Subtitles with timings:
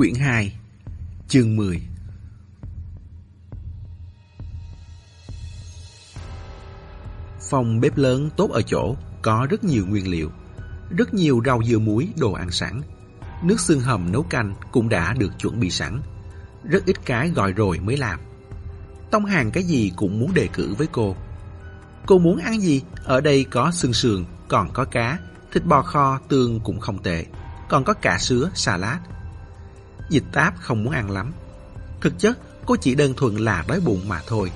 [0.00, 0.52] Quyển 2
[1.28, 1.80] Chương 10
[7.50, 10.30] Phòng bếp lớn tốt ở chỗ có rất nhiều nguyên liệu,
[10.90, 12.80] rất nhiều rau dưa muối, đồ ăn sẵn.
[13.42, 16.00] Nước xương hầm nấu canh cũng đã được chuẩn bị sẵn.
[16.64, 18.20] Rất ít cái gọi rồi mới làm.
[19.10, 21.16] Tông hàng cái gì cũng muốn đề cử với cô.
[22.06, 22.82] Cô muốn ăn gì?
[23.04, 25.18] Ở đây có xương sườn, còn có cá,
[25.52, 27.26] thịt bò kho, tương cũng không tệ.
[27.68, 28.98] Còn có cả sứa, salad.
[30.10, 31.32] Dịch táp không muốn ăn lắm.
[32.00, 34.52] Thực chất, cô chỉ đơn thuần là đói bụng mà thôi.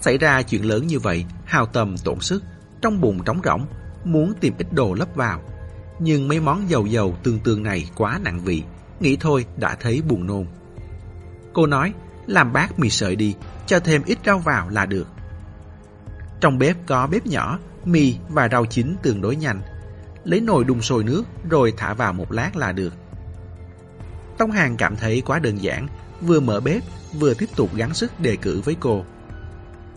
[0.00, 2.42] Xảy ra chuyện lớn như vậy, hào tâm tổn sức,
[2.82, 3.66] trong bụng trống rỗng,
[4.04, 5.42] muốn tìm ít đồ lấp vào.
[5.98, 8.62] Nhưng mấy món dầu dầu tương tương này quá nặng vị,
[9.00, 10.46] nghĩ thôi đã thấy buồn nôn.
[11.52, 11.92] Cô nói,
[12.26, 13.34] làm bát mì sợi đi,
[13.66, 15.06] cho thêm ít rau vào là được.
[16.40, 19.60] Trong bếp có bếp nhỏ, mì và rau chín tương đối nhanh.
[20.24, 22.94] Lấy nồi đun sôi nước rồi thả vào một lát là được.
[24.40, 25.86] Tông Hàng cảm thấy quá đơn giản,
[26.20, 29.04] vừa mở bếp vừa tiếp tục gắng sức đề cử với cô.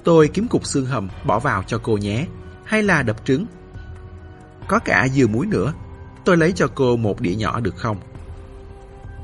[0.03, 2.25] Tôi kiếm cục xương hầm bỏ vào cho cô nhé,
[2.66, 3.45] hay là đập trứng?
[4.67, 5.73] Có cả dừa muối nữa,
[6.25, 7.97] tôi lấy cho cô một đĩa nhỏ được không?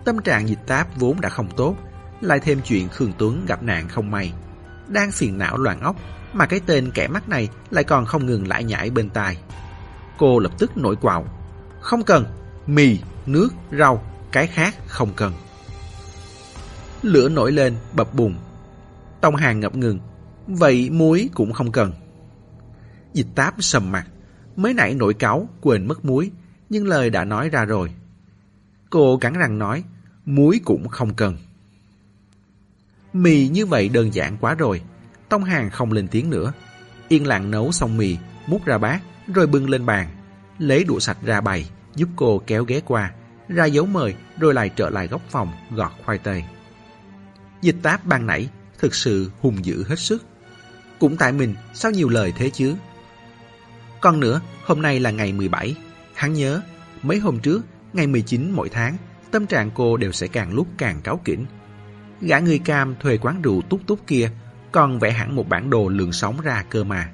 [0.06, 1.76] Tâm trạng dịch táp vốn đã không tốt,
[2.22, 4.34] lại thêm chuyện Khương Tuấn gặp nạn không may.
[4.88, 5.96] Đang phiền não loạn óc,
[6.34, 9.38] mà cái tên kẻ mắt này lại còn không ngừng lại nhảy bên tai.
[10.18, 11.26] Cô lập tức nổi quạo.
[11.82, 12.26] Không cần,
[12.68, 15.34] mì, nước, rau, cái khác không cần.
[17.02, 18.36] Lửa nổi lên, bập bùng.
[19.22, 20.00] Tông hàng ngập ngừng.
[20.48, 21.94] Vậy muối cũng không cần.
[23.14, 24.08] Dịch táp sầm mặt.
[24.56, 26.32] Mới nãy nổi cáo quên mất muối.
[26.70, 27.94] Nhưng lời đã nói ra rồi.
[28.90, 29.84] Cô cắn răng nói,
[30.26, 31.38] muối cũng không cần.
[33.14, 34.82] Mì như vậy đơn giản quá rồi.
[35.30, 36.54] Tông hàng không lên tiếng nữa.
[37.08, 39.02] Yên lặng nấu xong mì, múc ra bát,
[39.34, 40.08] rồi bưng lên bàn.
[40.60, 43.12] Lấy đũa sạch ra bày, giúp cô kéo ghế qua
[43.50, 46.44] ra dấu mời rồi lại trở lại góc phòng gọt khoai tây.
[47.62, 50.26] Dịch táp ban nãy thực sự hùng dữ hết sức.
[51.00, 52.76] Cũng tại mình sao nhiều lời thế chứ?
[54.02, 55.76] Còn nữa, hôm nay là ngày 17.
[56.14, 56.62] Hắn nhớ,
[57.02, 57.62] mấy hôm trước,
[57.94, 58.98] ngày 19 mỗi tháng,
[59.32, 61.46] tâm trạng cô đều sẽ càng lúc càng cáo kỉnh.
[62.22, 64.32] Gã người cam thuê quán rượu túc túc kia
[64.72, 67.10] còn vẽ hẳn một bản đồ lượng sóng ra cơ mà.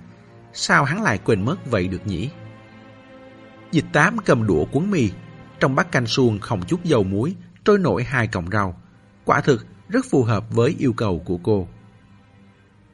[0.53, 2.29] Sao hắn lại quên mất vậy được nhỉ?
[3.71, 5.09] Dịch tám cầm đũa cuốn mì
[5.59, 7.35] trong bát canh suông không chút dầu muối,
[7.65, 8.81] trôi nổi hai cọng rau.
[9.25, 11.67] Quả thực rất phù hợp với yêu cầu của cô.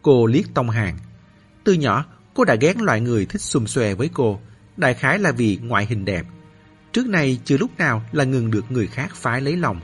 [0.01, 0.97] Cô liếc tông hàng.
[1.63, 4.39] Từ nhỏ, cô đã ghét loại người thích xùm xòe với cô,
[4.77, 6.25] đại khái là vì ngoại hình đẹp.
[6.93, 9.79] Trước nay chưa lúc nào là ngừng được người khác phái lấy lòng.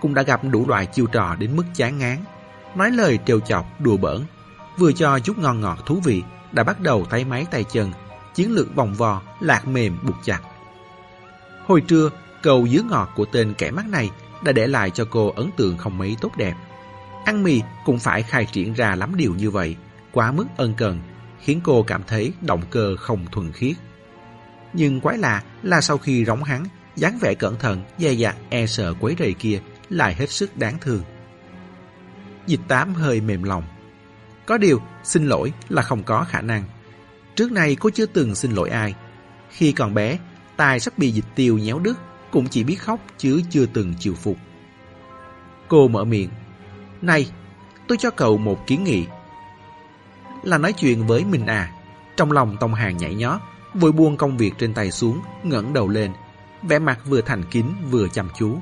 [0.00, 2.18] Cũng đã gặp đủ loại chiêu trò đến mức chán ngán.
[2.76, 4.22] Nói lời trêu chọc, đùa bỡn.
[4.78, 7.92] Vừa cho chút ngon ngọt thú vị, đã bắt đầu tay máy tay chân,
[8.34, 10.40] chiến lược vòng vò, lạc mềm buộc chặt.
[11.68, 12.10] Hồi trưa,
[12.42, 14.10] cầu dứa ngọt của tên kẻ mắt này
[14.44, 16.54] đã để lại cho cô ấn tượng không mấy tốt đẹp.
[17.24, 19.76] Ăn mì cũng phải khai triển ra lắm điều như vậy,
[20.12, 21.00] quá mức ân cần,
[21.40, 23.76] khiến cô cảm thấy động cơ không thuần khiết.
[24.72, 26.64] Nhưng quái lạ là sau khi rống hắn,
[26.96, 30.78] dáng vẻ cẩn thận, dè dặt, e sợ quấy rầy kia lại hết sức đáng
[30.80, 31.02] thương.
[32.46, 33.64] Dịch tám hơi mềm lòng.
[34.46, 36.64] Có điều, xin lỗi là không có khả năng.
[37.34, 38.94] Trước nay cô chưa từng xin lỗi ai.
[39.50, 40.18] Khi còn bé,
[40.58, 41.98] tài sắp bị dịch tiêu nhéo đứt,
[42.30, 44.36] cũng chỉ biết khóc chứ chưa từng chịu phục.
[45.68, 46.30] Cô mở miệng.
[47.02, 47.30] Này,
[47.88, 49.06] tôi cho cậu một kiến nghị.
[50.42, 51.72] Là nói chuyện với mình à.
[52.16, 53.40] Trong lòng Tông Hàng nhảy nhót,
[53.74, 56.12] vội buông công việc trên tay xuống, ngẩng đầu lên,
[56.62, 58.58] vẻ mặt vừa thành kính vừa chăm chú.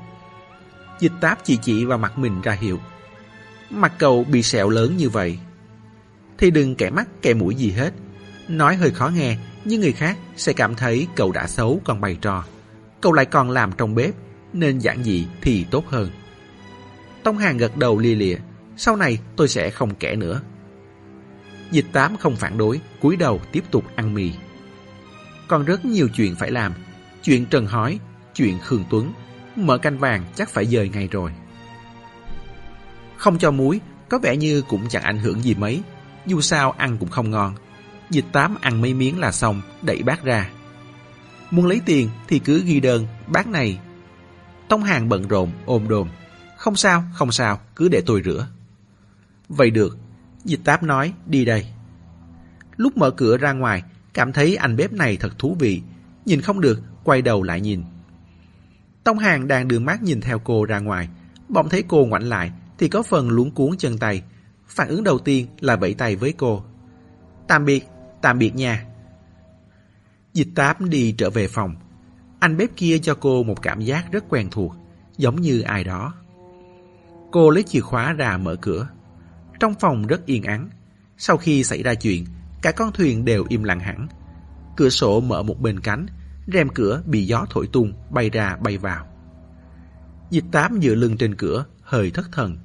[0.99, 2.79] Dịch táp chỉ chỉ vào mặt mình ra hiệu.
[3.69, 5.39] Mặt cậu bị sẹo lớn như vậy.
[6.37, 7.93] Thì đừng kẻ mắt kẻ mũi gì hết.
[8.47, 12.17] Nói hơi khó nghe, nhưng người khác sẽ cảm thấy cậu đã xấu còn bày
[12.21, 12.43] trò.
[13.01, 14.13] Cậu lại còn làm trong bếp,
[14.53, 16.09] nên giản dị thì tốt hơn.
[17.23, 18.37] Tông Hàng gật đầu lia lịa,
[18.77, 20.41] sau này tôi sẽ không kể nữa.
[21.71, 24.31] Dịch tám không phản đối, cúi đầu tiếp tục ăn mì.
[25.47, 26.73] Còn rất nhiều chuyện phải làm,
[27.23, 27.99] chuyện Trần Hói,
[28.33, 29.13] chuyện Khương Tuấn,
[29.55, 31.31] mở canh vàng chắc phải dời ngay rồi.
[33.17, 33.79] Không cho muối,
[34.09, 35.81] có vẻ như cũng chẳng ảnh hưởng gì mấy,
[36.25, 37.55] dù sao ăn cũng không ngon.
[38.09, 40.49] Dịch tám ăn mấy miếng là xong, đẩy bác ra.
[41.51, 43.79] Muốn lấy tiền thì cứ ghi đơn, bác này.
[44.69, 46.09] Tông hàng bận rộn, ôm đồm.
[46.57, 48.47] Không sao, không sao, cứ để tôi rửa.
[49.49, 49.97] Vậy được,
[50.43, 51.67] dịch táp nói, đi đây.
[52.75, 53.83] Lúc mở cửa ra ngoài,
[54.13, 55.81] cảm thấy anh bếp này thật thú vị.
[56.25, 57.83] Nhìn không được, quay đầu lại nhìn.
[59.03, 61.09] Tông hàng đang đưa mắt nhìn theo cô ra ngoài.
[61.49, 64.23] Bỗng thấy cô ngoảnh lại, thì có phần luống cuốn chân tay.
[64.67, 66.63] Phản ứng đầu tiên là vẫy tay với cô.
[67.47, 67.85] Tạm biệt,
[68.21, 68.85] Tạm biệt nha.
[70.33, 71.75] Dịch táp đi trở về phòng.
[72.39, 74.75] Anh bếp kia cho cô một cảm giác rất quen thuộc,
[75.17, 76.13] giống như ai đó.
[77.31, 78.87] Cô lấy chìa khóa ra mở cửa.
[79.59, 80.69] Trong phòng rất yên ắng.
[81.17, 82.25] Sau khi xảy ra chuyện,
[82.61, 84.07] cả con thuyền đều im lặng hẳn.
[84.77, 86.05] Cửa sổ mở một bên cánh,
[86.53, 89.07] rèm cửa bị gió thổi tung, bay ra bay vào.
[90.29, 92.57] Dịch tám dựa lưng trên cửa, hơi thất thần.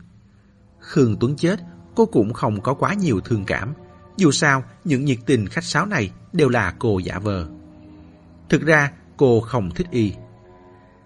[0.79, 1.61] Khương Tuấn chết,
[1.95, 3.75] cô cũng không có quá nhiều thương cảm.
[4.23, 7.47] Dù sao, những nhiệt tình khách sáo này đều là cô giả vờ.
[8.49, 10.13] Thực ra, cô không thích y.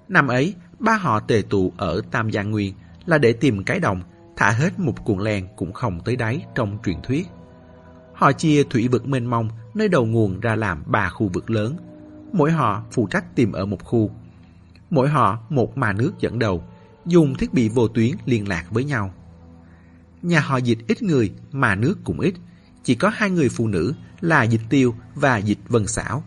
[0.09, 2.75] Năm ấy, ba họ tề tụ ở Tam Giang Nguyên
[3.07, 4.03] là để tìm cái đồng,
[4.37, 7.27] thả hết một cuộn len cũng không tới đáy trong truyền thuyết.
[8.15, 11.77] Họ chia thủy vực mênh mông nơi đầu nguồn ra làm ba khu vực lớn.
[12.33, 14.11] Mỗi họ phụ trách tìm ở một khu.
[14.91, 16.65] Mỗi họ một mà nước dẫn đầu,
[17.07, 19.15] dùng thiết bị vô tuyến liên lạc với nhau.
[20.23, 22.35] Nhà họ dịch ít người mà nước cũng ít.
[22.87, 26.25] Chỉ có hai người phụ nữ là dịch tiêu và dịch vân xảo.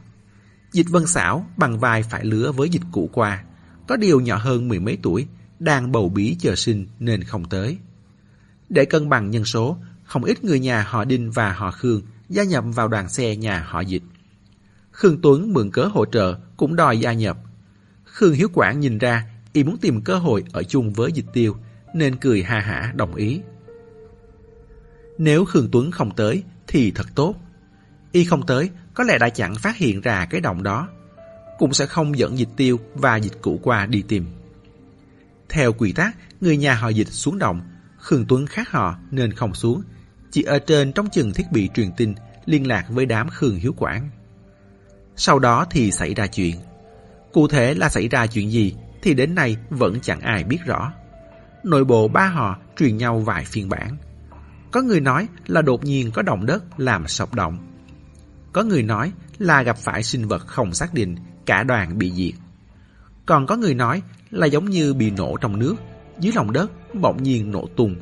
[0.72, 3.44] Dịch vân xảo bằng vai phải lứa với dịch cũ qua.
[3.88, 5.28] Có điều nhỏ hơn mười mấy tuổi,
[5.60, 7.78] đang bầu bí chờ sinh nên không tới.
[8.70, 12.44] Để cân bằng nhân số, không ít người nhà họ Đinh và họ Khương gia
[12.44, 14.04] nhập vào đoàn xe nhà họ Dịch.
[14.92, 17.38] Khương Tuấn mượn cớ hỗ trợ cũng đòi gia nhập.
[18.06, 19.24] Khương Hiếu Quảng nhìn ra
[19.54, 21.56] y muốn tìm cơ hội ở chung với Dịch Tiêu
[21.94, 23.42] nên cười ha hả đồng ý.
[25.19, 27.36] Nếu Khương Tuấn không tới thì thật tốt.
[28.12, 30.89] Y không tới có lẽ đã chẳng phát hiện ra cái động đó.
[31.57, 34.25] Cũng sẽ không dẫn Dịch Tiêu và Dịch Cũ qua đi tìm.
[35.50, 37.62] Theo quy tắc, người nhà họ Dịch xuống động
[37.98, 39.81] Khương Tuấn khác họ nên không xuống,
[40.31, 42.13] chỉ ở trên trong chừng thiết bị truyền tin
[42.45, 44.10] liên lạc với đám Khương Hiếu Quảng.
[45.16, 46.56] Sau đó thì xảy ra chuyện.
[47.33, 50.94] Cụ thể là xảy ra chuyện gì thì đến nay vẫn chẳng ai biết rõ.
[51.63, 53.98] Nội bộ ba họ truyền nhau vài phiên bản.
[54.71, 57.57] Có người nói là đột nhiên có động đất làm sập động.
[58.54, 62.39] Có người nói là gặp phải sinh vật không xác định, cả đoàn bị diệt.
[63.25, 64.01] Còn có người nói
[64.31, 65.75] là giống như bị nổ trong nước,
[66.19, 67.95] dưới lòng đất bỗng nhiên nổ tung.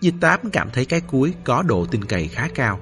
[0.00, 2.80] Dịch tám cảm thấy cái cuối có độ tin cậy khá cao.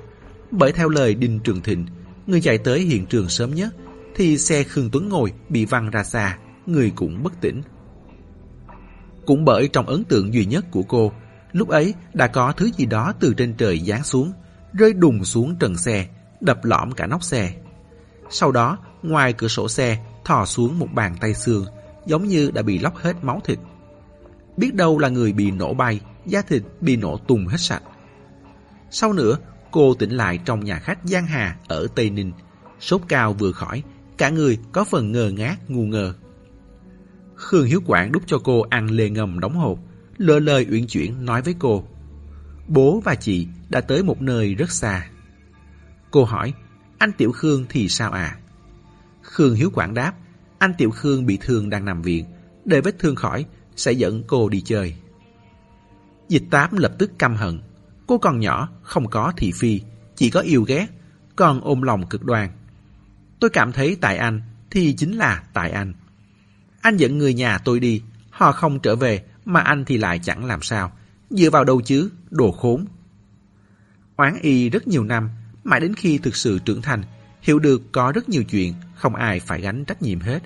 [0.51, 1.87] Bởi theo lời Đinh Trường Thịnh,
[2.27, 3.75] người chạy tới hiện trường sớm nhất,
[4.15, 7.63] thì xe Khương Tuấn ngồi bị văng ra xa, người cũng bất tỉnh.
[9.27, 11.13] Cũng bởi trong ấn tượng duy nhất của cô,
[11.55, 14.33] lúc ấy đã có thứ gì đó từ trên trời giáng xuống,
[14.73, 16.07] rơi đùng xuống trần xe,
[16.41, 17.55] đập lõm cả nóc xe.
[18.31, 21.67] Sau đó, ngoài cửa sổ xe, thò xuống một bàn tay xương,
[22.07, 23.59] giống như đã bị lóc hết máu thịt.
[24.57, 27.83] Biết đâu là người bị nổ bay, da thịt bị nổ tung hết sạch.
[28.91, 29.39] Sau nữa,
[29.71, 32.33] cô tỉnh lại trong nhà khách Giang Hà ở Tây Ninh.
[32.81, 33.83] Sốt cao vừa khỏi,
[34.19, 36.15] cả người có phần ngờ ngác, ngu ngơ.
[37.35, 39.79] Khương Hiếu Quảng đút cho cô ăn lê ngầm đóng hộp,
[40.17, 41.85] lơ lời uyển chuyển nói với cô.
[42.69, 45.09] Bố và chị đã tới một nơi rất xa.
[46.11, 46.53] Cô hỏi,
[46.99, 48.39] anh Tiểu Khương thì sao à?
[49.23, 50.13] Khương Hiếu Quảng đáp,
[50.59, 52.25] anh Tiểu Khương bị thương đang nằm viện,
[52.65, 53.47] để vết thương khỏi
[53.77, 54.95] sẽ dẫn cô đi chơi.
[56.29, 57.61] Dịch tám lập tức căm hận.
[58.07, 59.81] Cô còn nhỏ, không có thị phi,
[60.17, 60.87] chỉ có yêu ghét,
[61.37, 62.51] còn ôm lòng cực đoan.
[63.41, 65.95] Tôi cảm thấy tại anh thì chính là tại anh.
[66.81, 70.45] Anh dẫn người nhà tôi đi, họ không trở về mà anh thì lại chẳng
[70.45, 70.93] làm sao.
[71.31, 72.85] Dựa vào đâu chứ, đồ khốn.
[74.17, 75.31] Oán y rất nhiều năm,
[75.65, 77.03] mãi đến khi thực sự trưởng thành,
[77.43, 80.43] hiểu được có rất nhiều chuyện không ai phải gánh trách nhiệm hết.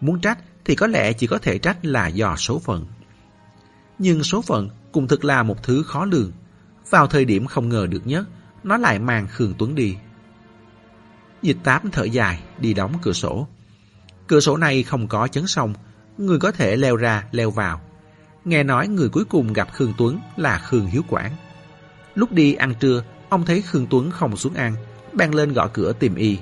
[0.00, 2.86] Muốn trách thì có lẽ chỉ có thể trách là do số phận.
[3.98, 6.32] Nhưng số phận cũng thực là một thứ khó lường.
[6.90, 8.26] Vào thời điểm không ngờ được nhất,
[8.64, 9.96] nó lại mang Khương Tuấn đi.
[11.42, 13.48] Dịch tám thở dài, đi đóng cửa sổ.
[14.26, 15.74] Cửa sổ này không có chấn sông,
[16.18, 17.80] người có thể leo ra, leo vào.
[18.44, 21.32] Nghe nói người cuối cùng gặp Khương Tuấn là Khương Hiếu Quảng.
[22.14, 24.74] Lúc đi ăn trưa, ông thấy Khương Tuấn không xuống ăn,
[25.12, 26.38] bèn lên gõ cửa tìm y.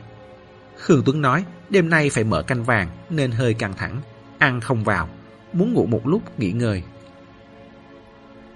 [0.76, 4.00] Khương Tuấn nói đêm nay phải mở canh vàng nên hơi căng thẳng,
[4.38, 5.08] ăn không vào,
[5.52, 6.82] muốn ngủ một lúc nghỉ ngơi.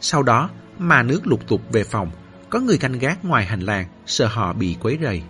[0.00, 2.10] Sau đó, mà nước lục tục về phòng,
[2.50, 5.22] có người canh gác ngoài hành lang, sợ họ bị quấy rầy.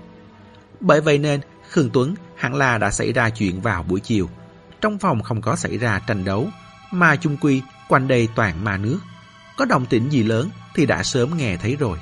[0.80, 1.40] Bởi vậy nên,
[1.70, 4.28] Khương Tuấn hẳn là đã xảy ra chuyện vào buổi chiều.
[4.80, 6.48] Trong phòng không có xảy ra tranh đấu,
[6.90, 8.98] mà chung quy quanh đây toàn ma nước.
[9.56, 11.98] Có động tĩnh gì lớn thì đã sớm nghe thấy rồi.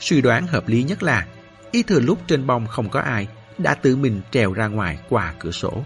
[0.00, 1.26] Suy đoán hợp lý nhất là,
[1.70, 3.28] y thừa lúc trên bông không có ai,
[3.58, 5.84] đã tự mình trèo ra ngoài qua cửa sổ.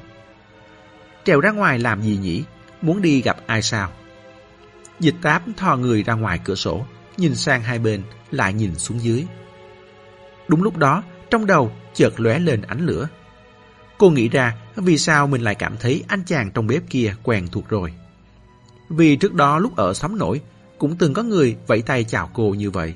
[1.24, 2.44] Trèo ra ngoài làm gì nhỉ?
[2.82, 3.92] Muốn đi gặp ai sao?
[5.00, 9.02] Dịch táp thò người ra ngoài cửa sổ, nhìn sang hai bên, lại nhìn xuống
[9.02, 9.26] dưới.
[10.48, 13.08] Đúng lúc đó, trong đầu chợt lóe lên ánh lửa.
[13.98, 17.48] Cô nghĩ ra vì sao mình lại cảm thấy anh chàng trong bếp kia quen
[17.52, 17.94] thuộc rồi.
[18.90, 20.40] Vì trước đó lúc ở xóm nổi,
[20.78, 22.94] cũng từng có người vẫy tay chào cô như vậy.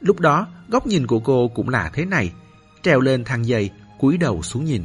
[0.00, 2.32] Lúc đó, góc nhìn của cô cũng là thế này,
[2.82, 4.84] trèo lên thang dây, cúi đầu xuống nhìn.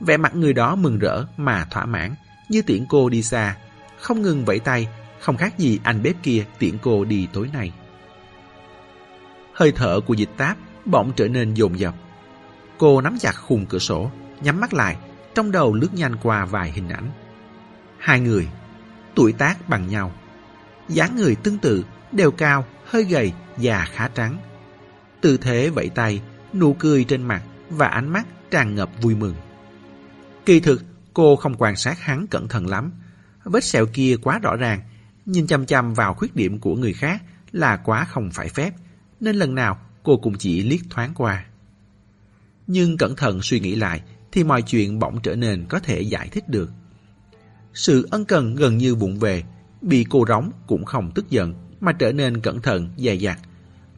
[0.00, 2.14] Vẻ mặt người đó mừng rỡ mà thỏa mãn,
[2.48, 3.56] như tiễn cô đi xa,
[4.00, 4.88] không ngừng vẫy tay,
[5.20, 7.72] không khác gì anh bếp kia tiễn cô đi tối nay.
[9.52, 11.94] Hơi thở của dịch táp bỗng trở nên dồn dập.
[12.78, 14.96] Cô nắm chặt khung cửa sổ, nhắm mắt lại,
[15.34, 17.10] trong đầu lướt nhanh qua vài hình ảnh.
[17.98, 18.48] Hai người,
[19.16, 20.12] tuổi tác bằng nhau,
[20.88, 24.38] dáng người tương tự, đều cao, hơi gầy, già khá trắng.
[25.20, 29.34] Tư thế vẫy tay, nụ cười trên mặt và ánh mắt tràn ngập vui mừng.
[30.46, 32.92] Kỳ thực, cô không quan sát hắn cẩn thận lắm.
[33.44, 34.80] Vết sẹo kia quá rõ ràng,
[35.26, 38.74] nhìn chăm chăm vào khuyết điểm của người khác là quá không phải phép,
[39.20, 41.44] nên lần nào cô cũng chỉ liếc thoáng qua.
[42.66, 46.28] Nhưng cẩn thận suy nghĩ lại thì mọi chuyện bỗng trở nên có thể giải
[46.28, 46.70] thích được.
[47.76, 49.44] Sự ân cần gần như vụng về,
[49.82, 53.38] bị cô róng cũng không tức giận mà trở nên cẩn thận, dè dặt.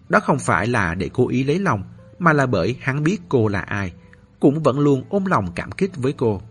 [0.09, 1.83] Đó không phải là để cố ý lấy lòng,
[2.19, 3.93] mà là bởi hắn biết cô là ai,
[4.41, 6.43] cũng vẫn luôn ôm lòng cảm kích với cô.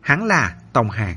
[0.00, 1.16] Hắn là Tông Hàng.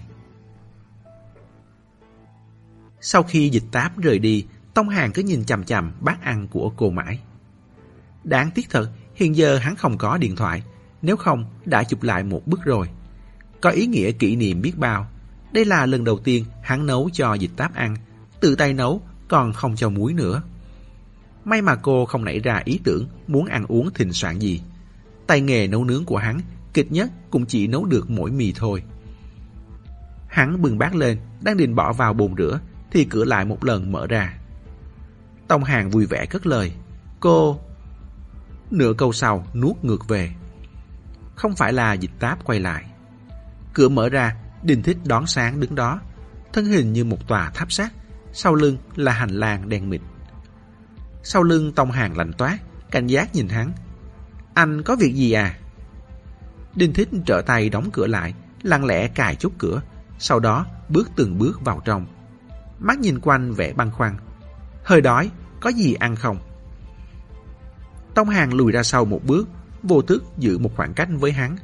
[3.01, 6.71] Sau khi dịch táp rời đi, Tông Hàng cứ nhìn chằm chằm bát ăn của
[6.77, 7.19] cô mãi.
[8.23, 10.63] Đáng tiếc thật, hiện giờ hắn không có điện thoại,
[11.01, 12.89] nếu không đã chụp lại một bức rồi.
[13.67, 15.07] Có ý nghĩa kỷ niệm biết bao.
[15.51, 17.95] Đây là lần đầu tiên hắn nấu cho dịch táp ăn,
[18.39, 20.41] tự tay nấu còn không cho muối nữa.
[21.45, 24.61] May mà cô không nảy ra ý tưởng muốn ăn uống thịnh soạn gì.
[25.27, 26.39] Tay nghề nấu nướng của hắn
[26.73, 28.83] kịch nhất cũng chỉ nấu được mỗi mì thôi.
[30.27, 32.59] Hắn bừng bát lên, đang định bỏ vào bồn rửa,
[32.91, 34.37] thì cửa lại một lần mở ra.
[35.47, 36.71] Tông Hàng vui vẻ cất lời.
[37.19, 37.59] Cô...
[38.71, 40.31] Nửa câu sau nuốt ngược về.
[41.35, 42.85] Không phải là dịch táp quay lại.
[43.77, 45.99] Cửa mở ra, đình Thích đón sáng đứng đó.
[46.53, 47.91] Thân hình như một tòa tháp sắt,
[48.33, 50.01] sau lưng là hành lang đen mịt.
[51.23, 52.57] Sau lưng Tông Hàng lạnh toát,
[52.91, 53.71] cảnh giác nhìn hắn.
[54.53, 55.57] Anh có việc gì à?
[56.75, 59.81] Đinh Thích trở tay đóng cửa lại, lặng lẽ cài chốt cửa,
[60.19, 62.05] sau đó bước từng bước vào trong.
[62.79, 64.17] Mắt nhìn quanh vẻ băn khoăn.
[64.83, 66.37] Hơi đói, có gì ăn không?
[68.15, 69.47] Tông Hàng lùi ra sau một bước,
[69.83, 71.55] vô thức giữ một khoảng cách với hắn.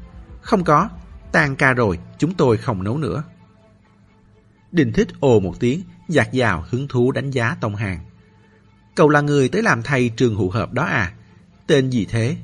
[0.41, 0.89] Không có,
[1.33, 3.23] tan ca rồi, chúng tôi không nấu nữa.
[4.71, 7.99] Đình thích ồ một tiếng, giạt dào hứng thú đánh giá Tông Hàng.
[8.95, 11.13] Cậu là người tới làm thầy trường hữu hợp đó à?
[11.67, 12.37] Tên gì thế?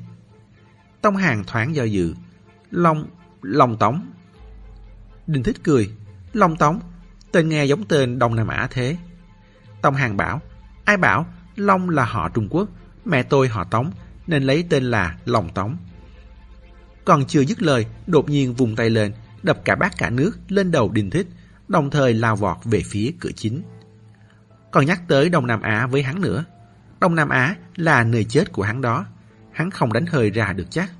[1.00, 2.14] Tông Hàng thoáng do dự.
[2.70, 3.06] Long...
[3.42, 4.10] Long Tống.
[5.26, 5.90] Đình thích cười.
[6.32, 6.80] Long Tống,
[7.32, 8.96] tên nghe giống tên Đông Nam Á thế.
[9.82, 10.40] Tông Hàng bảo,
[10.84, 12.68] ai bảo Long là họ Trung Quốc,
[13.04, 13.90] mẹ tôi họ Tống,
[14.26, 15.76] nên lấy tên là Long Tống.
[17.04, 20.70] Còn chưa dứt lời, đột nhiên vùng tay lên, đập cả bát cả nước lên
[20.70, 21.26] đầu Đinh Thích,
[21.68, 23.62] đồng thời lao vọt về phía cửa chính.
[24.70, 26.44] Còn nhắc tới Đông Nam Á với hắn nữa.
[27.00, 29.06] Đông Nam Á là nơi chết của hắn đó.
[29.52, 30.92] Hắn không đánh hơi ra được chắc.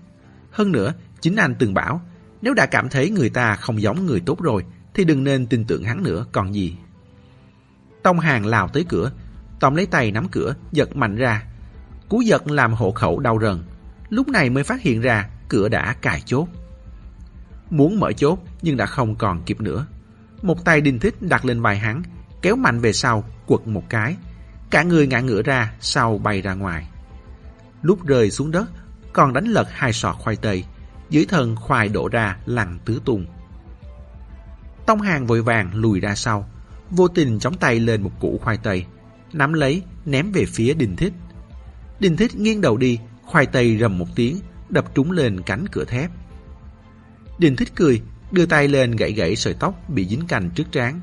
[0.50, 2.00] Hơn nữa, chính anh từng bảo,
[2.42, 4.64] nếu đã cảm thấy người ta không giống người tốt rồi,
[4.94, 6.76] thì đừng nên tin tưởng hắn nữa còn gì.
[8.02, 9.10] Tông hàng lao tới cửa,
[9.60, 11.44] Tông lấy tay nắm cửa, giật mạnh ra.
[12.08, 13.62] Cú giật làm hộ khẩu đau rần.
[14.08, 16.48] Lúc này mới phát hiện ra cửa đã cài chốt.
[17.70, 19.86] Muốn mở chốt nhưng đã không còn kịp nữa.
[20.42, 22.02] Một tay đinh thích đặt lên vai hắn,
[22.42, 24.16] kéo mạnh về sau, quật một cái.
[24.70, 26.88] Cả người ngã ngửa ra, sau bay ra ngoài.
[27.82, 28.70] Lúc rơi xuống đất,
[29.12, 30.64] còn đánh lật hai sọt khoai tây.
[31.10, 33.26] Dưới thân khoai đổ ra lằn tứ tung.
[34.86, 36.48] Tông hàng vội vàng lùi ra sau,
[36.90, 38.84] vô tình chống tay lên một củ khoai tây,
[39.32, 41.12] nắm lấy, ném về phía Đinh Thích.
[42.00, 45.84] Đinh Thích nghiêng đầu đi, khoai tây rầm một tiếng, đập trúng lên cánh cửa
[45.84, 46.10] thép.
[47.38, 51.00] Đình Thích cười, đưa tay lên gãy gãy sợi tóc bị dính cành trước trán.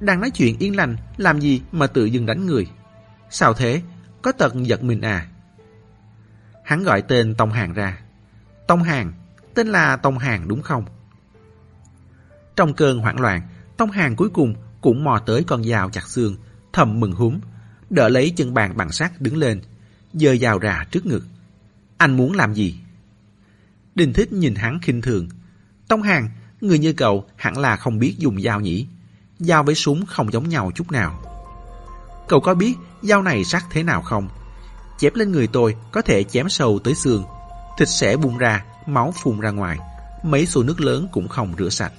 [0.00, 2.66] Đang nói chuyện yên lành, làm gì mà tự dưng đánh người?
[3.30, 3.82] Sao thế?
[4.22, 5.26] Có tật giật mình à?
[6.64, 7.98] Hắn gọi tên Tông Hàng ra.
[8.66, 9.12] Tông Hàng,
[9.54, 10.84] tên là Tông Hàng đúng không?
[12.56, 13.42] Trong cơn hoảng loạn,
[13.76, 16.36] Tông Hàng cuối cùng cũng mò tới con dao chặt xương,
[16.72, 17.40] thầm mừng húm,
[17.90, 19.60] đỡ lấy chân bàn bằng sắt đứng lên,
[20.12, 21.22] giơ dao ra trước ngực.
[21.98, 22.78] Anh muốn làm gì?
[23.94, 25.28] Đình Thích nhìn hắn khinh thường.
[25.88, 28.86] Tông Hàng, người như cậu hẳn là không biết dùng dao nhỉ?
[29.38, 31.22] Dao với súng không giống nhau chút nào.
[32.28, 34.28] Cậu có biết dao này sắc thế nào không?
[34.98, 37.24] Chém lên người tôi có thể chém sâu tới xương.
[37.78, 39.78] Thịt sẽ bung ra, máu phun ra ngoài.
[40.22, 41.92] Mấy xô nước lớn cũng không rửa sạch.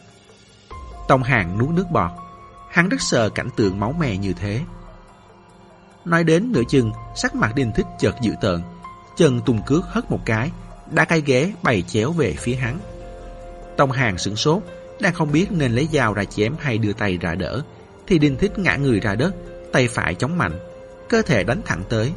[1.07, 2.11] Tông Hàng nuốt nước bọt.
[2.69, 4.61] Hắn rất sợ cảnh tượng máu me như thế.
[6.05, 8.61] Nói đến nửa chừng, sắc mặt đinh thích chợt dữ tợn.
[9.17, 10.51] Chân tùng cước hất một cái,
[10.91, 12.79] đã cái ghế bày chéo về phía hắn.
[13.77, 14.63] Tông Hàng sửng sốt,
[14.99, 17.61] đang không biết nên lấy dao ra chém hay đưa tay ra đỡ,
[18.07, 19.35] thì đinh thích ngã người ra đất,
[19.73, 20.59] tay phải chống mạnh,
[21.09, 22.11] cơ thể đánh thẳng tới.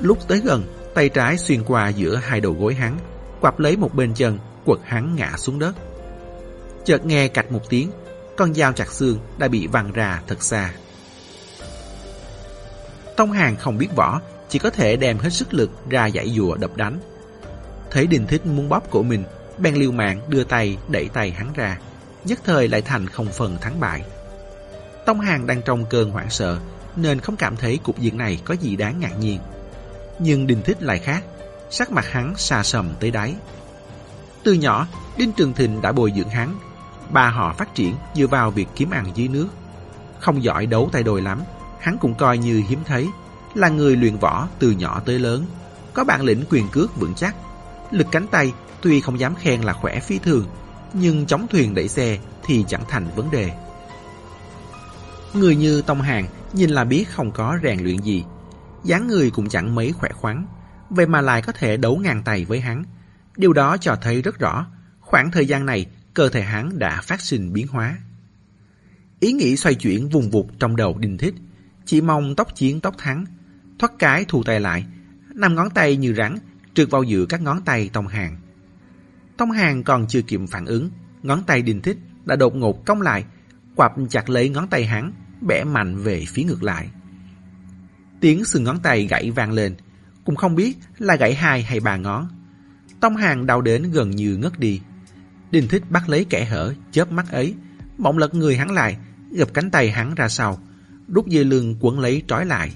[0.00, 2.98] Lúc tới gần, tay trái xuyên qua giữa hai đầu gối hắn,
[3.40, 5.74] quặp lấy một bên chân, quật hắn ngã xuống đất.
[6.84, 7.90] Chợt nghe cạch một tiếng,
[8.36, 10.72] con dao chặt xương đã bị văng ra thật xa.
[13.16, 14.20] Tông Hàng không biết võ,
[14.56, 16.98] chỉ có thể đem hết sức lực ra giải dùa đập đánh.
[17.90, 19.24] Thấy Đình Thích muốn bóp cổ mình,
[19.58, 21.78] bèn liều mạng đưa tay đẩy tay hắn ra,
[22.24, 24.02] nhất thời lại thành không phần thắng bại.
[25.06, 26.58] Tông Hàng đang trong cơn hoảng sợ,
[26.96, 29.40] nên không cảm thấy cục diện này có gì đáng ngạc nhiên.
[30.18, 31.24] Nhưng Đình Thích lại khác,
[31.70, 33.34] sắc mặt hắn xa sầm tới đáy.
[34.44, 34.86] Từ nhỏ,
[35.16, 36.58] Đinh Trường Thịnh đã bồi dưỡng hắn,
[37.10, 39.48] ba họ phát triển dựa vào việc kiếm ăn dưới nước.
[40.20, 41.42] Không giỏi đấu tay đôi lắm,
[41.80, 43.08] hắn cũng coi như hiếm thấy,
[43.56, 45.46] là người luyện võ từ nhỏ tới lớn,
[45.94, 47.34] có bản lĩnh quyền cước vững chắc.
[47.90, 50.46] Lực cánh tay tuy không dám khen là khỏe phi thường,
[50.92, 53.52] nhưng chống thuyền đẩy xe thì chẳng thành vấn đề.
[55.34, 58.24] Người như Tông Hàng nhìn là biết không có rèn luyện gì,
[58.84, 60.46] dáng người cũng chẳng mấy khỏe khoắn,
[60.90, 62.84] vậy mà lại có thể đấu ngang tay với hắn.
[63.36, 64.66] Điều đó cho thấy rất rõ,
[65.00, 67.98] khoảng thời gian này cơ thể hắn đã phát sinh biến hóa.
[69.20, 71.34] Ý nghĩ xoay chuyển vùng vụt trong đầu Đinh Thích,
[71.84, 73.24] chỉ mong tóc chiến tóc thắng,
[73.78, 74.86] thoát cái thu tay lại,
[75.34, 76.38] năm ngón tay như rắn
[76.74, 78.36] trượt vào giữa các ngón tay Tông Hàng.
[79.36, 80.90] Tông Hàng còn chưa kịp phản ứng,
[81.22, 83.24] ngón tay Đinh Thích đã đột ngột cong lại,
[83.74, 86.90] quặp chặt lấy ngón tay hắn, bẻ mạnh về phía ngược lại.
[88.20, 89.74] Tiếng xương ngón tay gãy vang lên,
[90.24, 92.28] cũng không biết là gãy hai hay ba ngón.
[93.00, 94.80] Tông Hàng đau đến gần như ngất đi.
[95.50, 97.54] Đinh Thích bắt lấy kẻ hở, chớp mắt ấy,
[97.98, 98.96] bỗng lật người hắn lại,
[99.30, 100.58] gập cánh tay hắn ra sau,
[101.08, 102.72] rút dây lưng quấn lấy trói lại.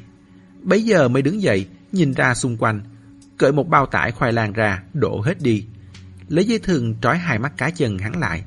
[0.63, 2.81] Bấy giờ mới đứng dậy, nhìn ra xung quanh,
[3.39, 5.67] cởi một bao tải khoai lang ra, đổ hết đi.
[6.29, 8.45] Lấy dây thừng trói hai mắt cá chân hắn lại.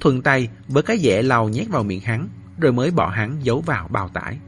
[0.00, 2.28] Thuần tay với cái dẻ lau nhét vào miệng hắn,
[2.60, 4.38] rồi mới bỏ hắn giấu vào bao tải.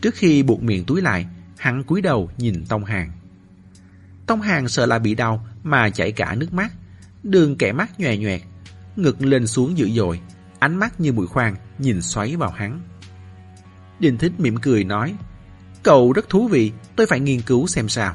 [0.00, 1.26] Trước khi buộc miệng túi lại,
[1.58, 3.10] hắn cúi đầu nhìn Tông Hàng.
[4.26, 6.72] Tông Hàng sợ là bị đau mà chảy cả nước mắt,
[7.22, 8.38] đường kẻ mắt nhòe nhòe,
[8.96, 10.20] ngực lên xuống dữ dội,
[10.58, 12.80] ánh mắt như mũi khoan nhìn xoáy vào hắn.
[14.00, 15.14] Đình Thích mỉm cười nói,
[15.86, 18.14] cầu rất thú vị, tôi phải nghiên cứu xem sao.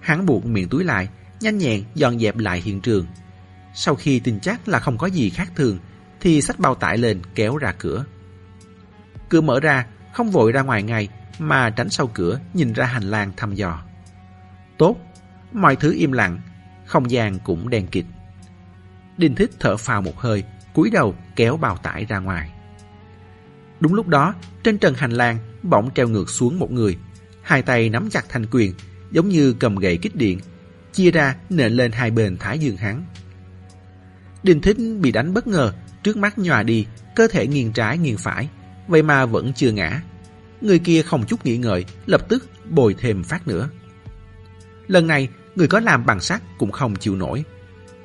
[0.00, 1.08] Hắn buộc miệng túi lại,
[1.40, 3.06] nhanh nhẹn dọn dẹp lại hiện trường.
[3.74, 5.78] Sau khi tin chắc là không có gì khác thường,
[6.20, 8.04] thì xách bao tải lên kéo ra cửa.
[9.28, 11.08] Cửa mở ra, không vội ra ngoài ngay,
[11.38, 13.82] mà tránh sau cửa nhìn ra hành lang thăm dò.
[14.78, 14.96] Tốt,
[15.52, 16.40] mọi thứ im lặng,
[16.86, 18.04] không gian cũng đen kịt.
[19.16, 22.52] Đinh Thích thở phào một hơi, cúi đầu kéo bao tải ra ngoài.
[23.80, 26.96] Đúng lúc đó, trên trần hành lang bỗng treo ngược xuống một người,
[27.42, 28.74] hai tay nắm chặt thanh quyền,
[29.10, 30.38] giống như cầm gậy kích điện,
[30.92, 33.04] chia ra nện lên hai bên thái dương hắn.
[34.42, 35.72] Đinh Thích bị đánh bất ngờ,
[36.02, 38.48] trước mắt nhòa đi, cơ thể nghiêng trái nghiêng phải,
[38.88, 40.02] vậy mà vẫn chưa ngã.
[40.60, 43.68] Người kia không chút nghĩ ngợi, lập tức bồi thêm phát nữa.
[44.86, 47.44] Lần này, người có làm bằng sắt cũng không chịu nổi.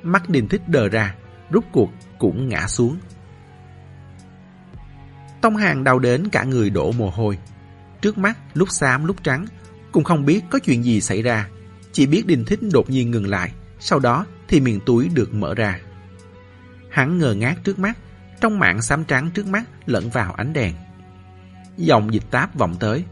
[0.03, 1.15] Mắt Đinh Thích đờ ra,
[1.51, 2.97] rút cuộc cũng ngã xuống.
[5.41, 7.37] Tông Hàng đau đến cả người đổ mồ hôi.
[8.01, 9.45] Trước mắt lúc xám lúc trắng,
[9.91, 11.47] cũng không biết có chuyện gì xảy ra.
[11.91, 15.55] Chỉ biết đình Thích đột nhiên ngừng lại, sau đó thì miệng túi được mở
[15.55, 15.79] ra.
[16.89, 17.97] Hắn ngờ ngác trước mắt,
[18.41, 20.73] trong mạng xám trắng trước mắt lẫn vào ánh đèn.
[21.77, 23.03] Dòng dịch táp vọng tới.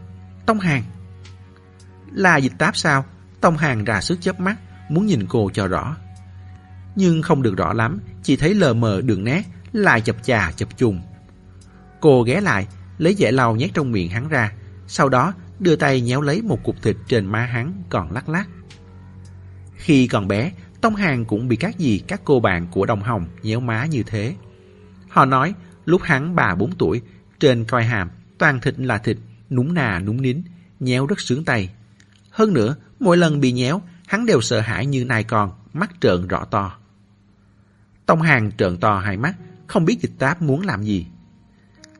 [0.45, 0.83] Tông Hàng!
[2.11, 3.05] Là dịch táp sao?
[3.41, 4.55] Tông Hàng ra sức chớp mắt,
[4.89, 5.95] muốn nhìn cô cho rõ.
[6.95, 10.77] Nhưng không được rõ lắm, chỉ thấy lờ mờ đường nét, lại chập chà chập
[10.77, 11.01] trùng.
[12.05, 14.53] Cô ghé lại, lấy dẻ lau nhét trong miệng hắn ra,
[14.87, 18.47] sau đó đưa tay nhéo lấy một cục thịt trên má hắn còn lắc lắc.
[19.75, 23.25] Khi còn bé, Tông Hàng cũng bị các gì các cô bạn của Đồng Hồng
[23.43, 24.35] nhéo má như thế.
[25.09, 25.53] Họ nói
[25.85, 27.01] lúc hắn bà bốn tuổi,
[27.39, 29.17] trên coi hàm, toàn thịt là thịt,
[29.49, 30.41] núng nà núng nín,
[30.79, 31.69] nhéo rất sướng tay.
[32.29, 36.27] Hơn nữa, mỗi lần bị nhéo, hắn đều sợ hãi như nai con, mắt trợn
[36.27, 36.77] rõ to.
[38.05, 39.35] Tông Hàng trợn to hai mắt,
[39.67, 41.07] không biết dịch táp muốn làm gì.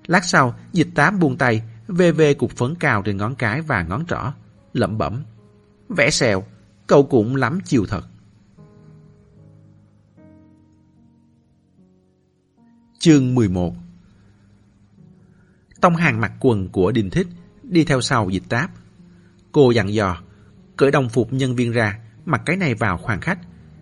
[0.08, 3.84] Lát sau, dịch tám buông tay, vê vê cục phấn cao trên ngón cái và
[3.84, 4.34] ngón trỏ,
[4.74, 5.24] lẩm bẩm.
[5.90, 6.44] Vẽ sẹo,
[6.88, 8.08] cậu cũng lắm chiều thật.
[13.00, 13.76] Chương 11
[15.82, 17.28] Tông hàng mặc quần của Đình Thích,
[17.64, 18.72] đi theo sau dịch táp.
[19.52, 20.22] Cô dặn dò,
[20.78, 23.40] cởi đồng phục nhân viên ra, mặc cái này vào khoang khách,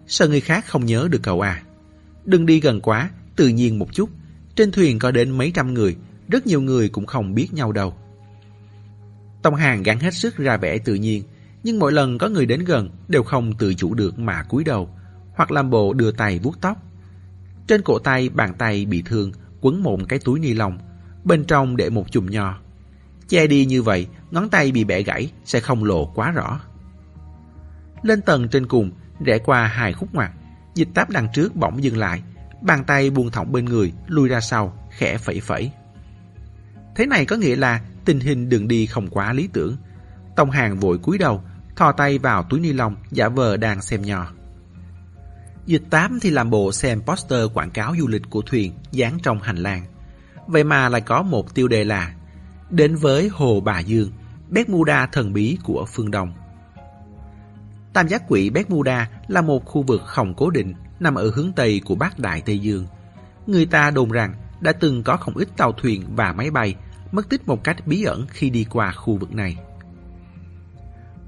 [0.07, 1.63] sợ người khác không nhớ được cậu à.
[2.25, 4.09] Đừng đi gần quá, tự nhiên một chút.
[4.55, 7.93] Trên thuyền có đến mấy trăm người, rất nhiều người cũng không biết nhau đâu.
[9.41, 11.23] Tông Hàng gắng hết sức ra vẻ tự nhiên,
[11.63, 14.89] nhưng mỗi lần có người đến gần đều không tự chủ được mà cúi đầu,
[15.36, 16.77] hoặc làm bộ đưa tay vuốt tóc.
[17.67, 19.31] Trên cổ tay bàn tay bị thương
[19.62, 20.77] quấn một cái túi ni lông,
[21.23, 22.59] bên trong để một chùm nho.
[23.27, 26.59] Che đi như vậy, ngón tay bị bẻ gãy sẽ không lộ quá rõ.
[28.01, 28.91] Lên tầng trên cùng,
[29.25, 30.31] rẽ qua hai khúc ngoặt,
[30.75, 32.21] dịch táp đằng trước bỗng dừng lại,
[32.63, 35.71] Bàn tay buông thõng bên người, lui ra sau, khẽ phẩy phẩy.
[36.95, 39.77] Thế này có nghĩa là tình hình đường đi không quá lý tưởng.
[40.36, 41.43] Tông hàng vội cúi đầu,
[41.75, 44.32] thò tay vào túi ni lông giả vờ đang xem nhỏ.
[45.65, 49.39] Dịch tám thì làm bộ xem poster quảng cáo du lịch của thuyền dán trong
[49.39, 49.86] hành lang.
[50.47, 52.13] Vậy mà lại có một tiêu đề là
[52.69, 54.12] Đến với Hồ Bà Dương,
[54.49, 56.34] Bermuda thần bí của phương Đông.
[57.93, 61.82] Tam giác quỷ Bermuda là một khu vực không cố định nằm ở hướng Tây
[61.86, 62.88] của Bắc Đại Tây Dương.
[63.47, 66.76] Người ta đồn rằng đã từng có không ít tàu thuyền và máy bay
[67.12, 69.58] mất tích một cách bí ẩn khi đi qua khu vực này.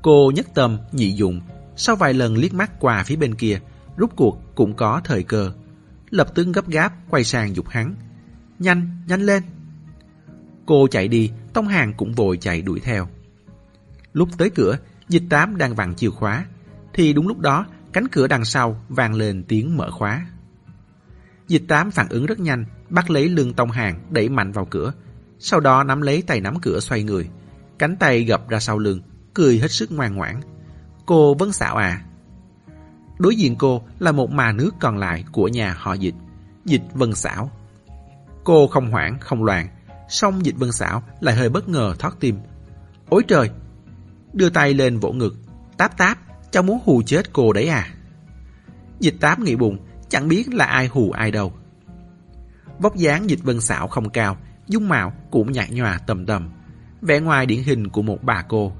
[0.01, 1.41] Cô nhất tâm, nhị dụng,
[1.75, 3.59] sau vài lần liếc mắt qua phía bên kia,
[3.97, 5.51] rút cuộc cũng có thời cơ.
[6.09, 7.95] Lập tức gấp gáp quay sang dục hắn.
[8.59, 9.43] Nhanh, nhanh lên!
[10.65, 13.07] Cô chạy đi, Tông Hàng cũng vội chạy đuổi theo.
[14.13, 14.77] Lúc tới cửa,
[15.09, 16.45] dịch tám đang vặn chìa khóa,
[16.93, 20.25] thì đúng lúc đó cánh cửa đằng sau vang lên tiếng mở khóa.
[21.47, 24.93] Dịch tám phản ứng rất nhanh, bắt lấy lưng Tông Hàng đẩy mạnh vào cửa,
[25.39, 27.29] sau đó nắm lấy tay nắm cửa xoay người,
[27.79, 29.01] cánh tay gập ra sau lưng,
[29.33, 30.41] cười hết sức ngoan ngoãn.
[31.05, 32.01] Cô vẫn xạo à?
[33.17, 36.15] Đối diện cô là một mà nước còn lại của nhà họ dịch,
[36.65, 37.51] dịch Vân Xảo.
[38.43, 39.67] Cô không hoảng, không loạn,
[40.09, 42.37] song dịch Vân Xảo lại hơi bất ngờ thoát tim.
[43.09, 43.49] Ôi trời!
[44.33, 45.35] Đưa tay lên vỗ ngực,
[45.77, 46.17] táp táp,
[46.51, 47.87] cháu muốn hù chết cô đấy à?
[48.99, 49.77] Dịch táp nghĩ bụng,
[50.09, 51.53] chẳng biết là ai hù ai đâu.
[52.79, 56.49] Vóc dáng dịch Vân Xảo không cao, dung mạo cũng nhạt nhòa tầm tầm,
[57.01, 58.73] vẻ ngoài điển hình của một bà cô.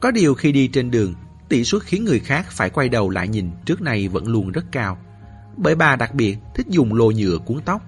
[0.00, 1.14] Có điều khi đi trên đường,
[1.48, 4.64] tỷ suất khiến người khác phải quay đầu lại nhìn trước nay vẫn luôn rất
[4.72, 4.98] cao.
[5.56, 7.82] Bởi bà đặc biệt thích dùng lô nhựa cuốn tóc.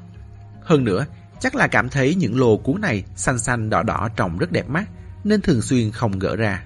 [0.62, 1.06] Hơn nữa,
[1.40, 4.68] chắc là cảm thấy những lô cuốn này xanh xanh đỏ đỏ trông rất đẹp
[4.68, 4.88] mắt,
[5.24, 6.64] nên thường xuyên không gỡ ra.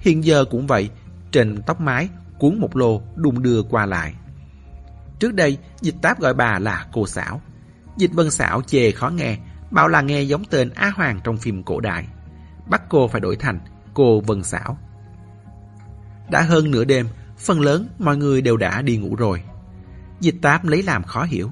[0.00, 0.90] Hiện giờ cũng vậy,
[1.32, 4.14] trên tóc mái cuốn một lô đung đưa qua lại.
[5.18, 7.40] Trước đây, dịch táp gọi bà là cô xảo.
[7.96, 9.38] Dịch vân xảo chê khó nghe,
[9.70, 12.06] bảo là nghe giống tên Á Hoàng trong phim cổ đại.
[12.66, 13.60] Bắt cô phải đổi thành
[13.94, 14.78] cô Vân Xảo.
[16.30, 19.42] Đã hơn nửa đêm, phần lớn mọi người đều đã đi ngủ rồi.
[20.20, 21.50] Dịch táp lấy làm khó hiểu.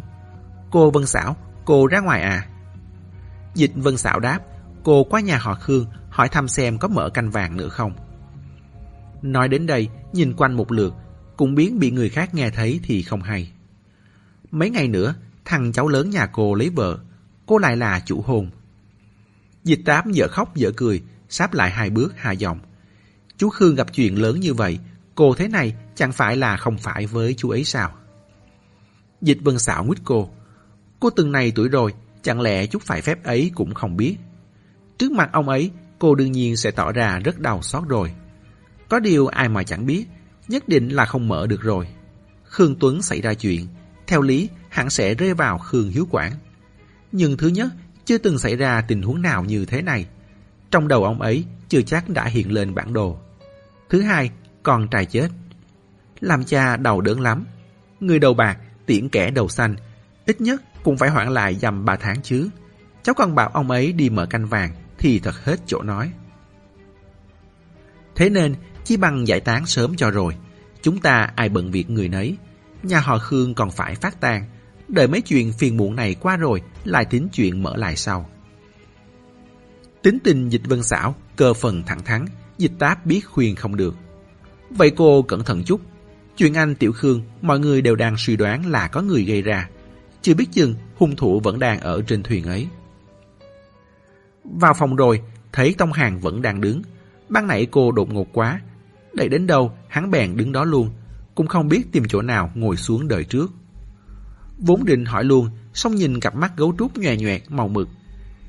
[0.70, 2.46] Cô Vân Xảo, cô ra ngoài à?
[3.54, 4.38] Dịch Vân Xảo đáp,
[4.82, 7.92] cô qua nhà họ Khương hỏi thăm xem có mở canh vàng nữa không.
[9.22, 10.94] Nói đến đây, nhìn quanh một lượt,
[11.36, 13.52] cũng biến bị người khác nghe thấy thì không hay.
[14.50, 16.98] Mấy ngày nữa, thằng cháu lớn nhà cô lấy vợ,
[17.46, 18.50] cô lại là chủ hồn.
[19.64, 22.60] Dịch tám dở khóc dở cười, sáp lại hai bước hạ giọng.
[23.36, 24.78] Chú Khương gặp chuyện lớn như vậy,
[25.14, 27.92] cô thế này chẳng phải là không phải với chú ấy sao?
[29.20, 30.30] Dịch vân xạo nguyết cô.
[31.00, 34.16] Cô từng này tuổi rồi, chẳng lẽ chút phải phép ấy cũng không biết.
[34.98, 38.12] Trước mặt ông ấy, cô đương nhiên sẽ tỏ ra rất đau xót rồi.
[38.88, 40.06] Có điều ai mà chẳng biết,
[40.48, 41.88] nhất định là không mở được rồi.
[42.44, 43.66] Khương Tuấn xảy ra chuyện,
[44.06, 46.32] theo lý hẳn sẽ rơi vào Khương Hiếu Quảng.
[47.12, 47.68] Nhưng thứ nhất,
[48.04, 50.06] chưa từng xảy ra tình huống nào như thế này.
[50.70, 53.18] Trong đầu ông ấy chưa chắc đã hiện lên bản đồ.
[53.88, 54.30] Thứ hai,
[54.62, 55.28] con trai chết.
[56.20, 57.44] Làm cha đầu đớn lắm.
[58.00, 59.76] Người đầu bạc, tiễn kẻ đầu xanh,
[60.26, 62.48] ít nhất cũng phải hoãn lại dầm ba tháng chứ.
[63.02, 66.12] Cháu còn bảo ông ấy đi mở canh vàng thì thật hết chỗ nói.
[68.14, 70.36] Thế nên, chỉ bằng giải tán sớm cho rồi.
[70.82, 72.36] Chúng ta ai bận việc người nấy.
[72.82, 74.44] Nhà họ Khương còn phải phát tang.
[74.88, 78.28] Đợi mấy chuyện phiền muộn này qua rồi, lại tính chuyện mở lại sau.
[80.02, 82.24] Tính tình dịch vân xảo, cơ phần thẳng thắn,
[82.58, 83.94] dịch táp biết khuyên không được.
[84.70, 85.80] Vậy cô cẩn thận chút.
[86.36, 89.68] Chuyện anh Tiểu Khương, mọi người đều đang suy đoán là có người gây ra.
[90.22, 92.68] Chưa biết chừng, hung thủ vẫn đang ở trên thuyền ấy.
[94.44, 96.82] Vào phòng rồi, thấy Tông Hàng vẫn đang đứng.
[97.28, 98.60] Ban nãy cô đột ngột quá.
[99.12, 100.90] Đẩy đến đâu, hắn bèn đứng đó luôn.
[101.34, 103.52] Cũng không biết tìm chỗ nào ngồi xuống đợi trước.
[104.58, 107.88] Vốn định hỏi luôn, xong nhìn cặp mắt gấu trúc nhòe nhòe màu mực.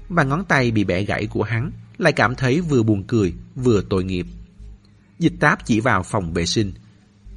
[0.09, 3.81] Và ngón tay bị bẻ gãy của hắn lại cảm thấy vừa buồn cười, vừa
[3.89, 4.27] tội nghiệp.
[5.19, 6.73] Dịch táp chỉ vào phòng vệ sinh.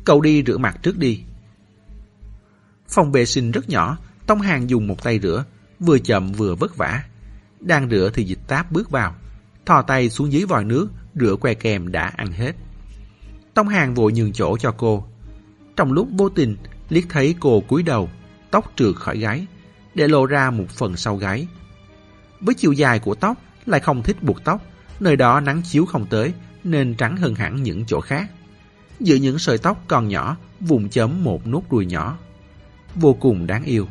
[0.04, 1.22] Cậu đi rửa mặt trước đi.
[2.88, 5.44] Phòng vệ sinh rất nhỏ, Tông Hàng dùng một tay rửa,
[5.80, 7.04] vừa chậm vừa vất vả.
[7.61, 9.14] Đang rửa thì dịch táp bước vào,
[9.66, 12.52] thò tay xuống dưới vòi nước, rửa que kèm đã ăn hết.
[13.54, 15.06] Tông Hàng vội nhường chỗ cho cô.
[15.76, 16.56] Trong lúc vô tình,
[16.88, 18.10] liếc thấy cô cúi đầu,
[18.50, 19.46] tóc trượt khỏi gáy,
[19.94, 21.46] để lộ ra một phần sau gáy.
[22.40, 24.62] Với chiều dài của tóc, lại không thích buộc tóc,
[25.00, 26.32] nơi đó nắng chiếu không tới,
[26.64, 28.30] nên trắng hơn hẳn những chỗ khác.
[29.00, 32.18] Giữa những sợi tóc còn nhỏ, vùng chấm một nốt ruồi nhỏ.
[32.94, 33.88] Vô cùng đáng yêu.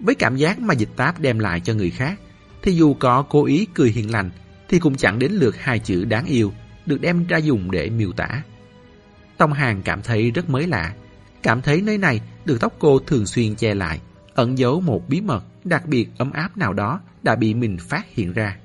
[0.00, 2.20] Với cảm giác mà dịch táp đem lại cho người khác,
[2.62, 4.30] thì dù có cố ý cười hiền lành,
[4.68, 6.52] thì cũng chẳng đến lượt hai chữ đáng yêu
[6.86, 8.42] được đem ra dùng để miêu tả.
[9.40, 10.94] Tông Hàng cảm thấy rất mới lạ,
[11.42, 14.00] cảm thấy nơi này được tóc cô thường xuyên che lại,
[14.34, 18.06] ẩn giấu một bí mật đặc biệt ấm áp nào đó đã bị mình phát
[18.14, 18.58] hiện ra.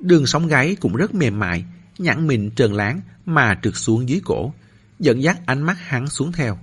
[0.00, 1.64] Đường sóng gáy cũng rất mềm mại,
[1.98, 4.52] nhẵn mịn trơn láng mà trượt xuống dưới cổ,
[4.98, 6.58] dẫn dắt ánh mắt hắn xuống theo.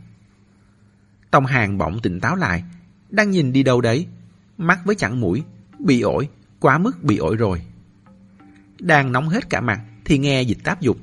[1.31, 2.63] Tông hàng bỗng tỉnh táo lại,
[3.09, 4.07] đang nhìn đi đâu đấy,
[4.57, 5.43] mắt với chẳng mũi,
[5.79, 7.61] bị ổi, quá mức bị ổi rồi.
[8.79, 10.97] Đang nóng hết cả mặt thì nghe dịch táp dục.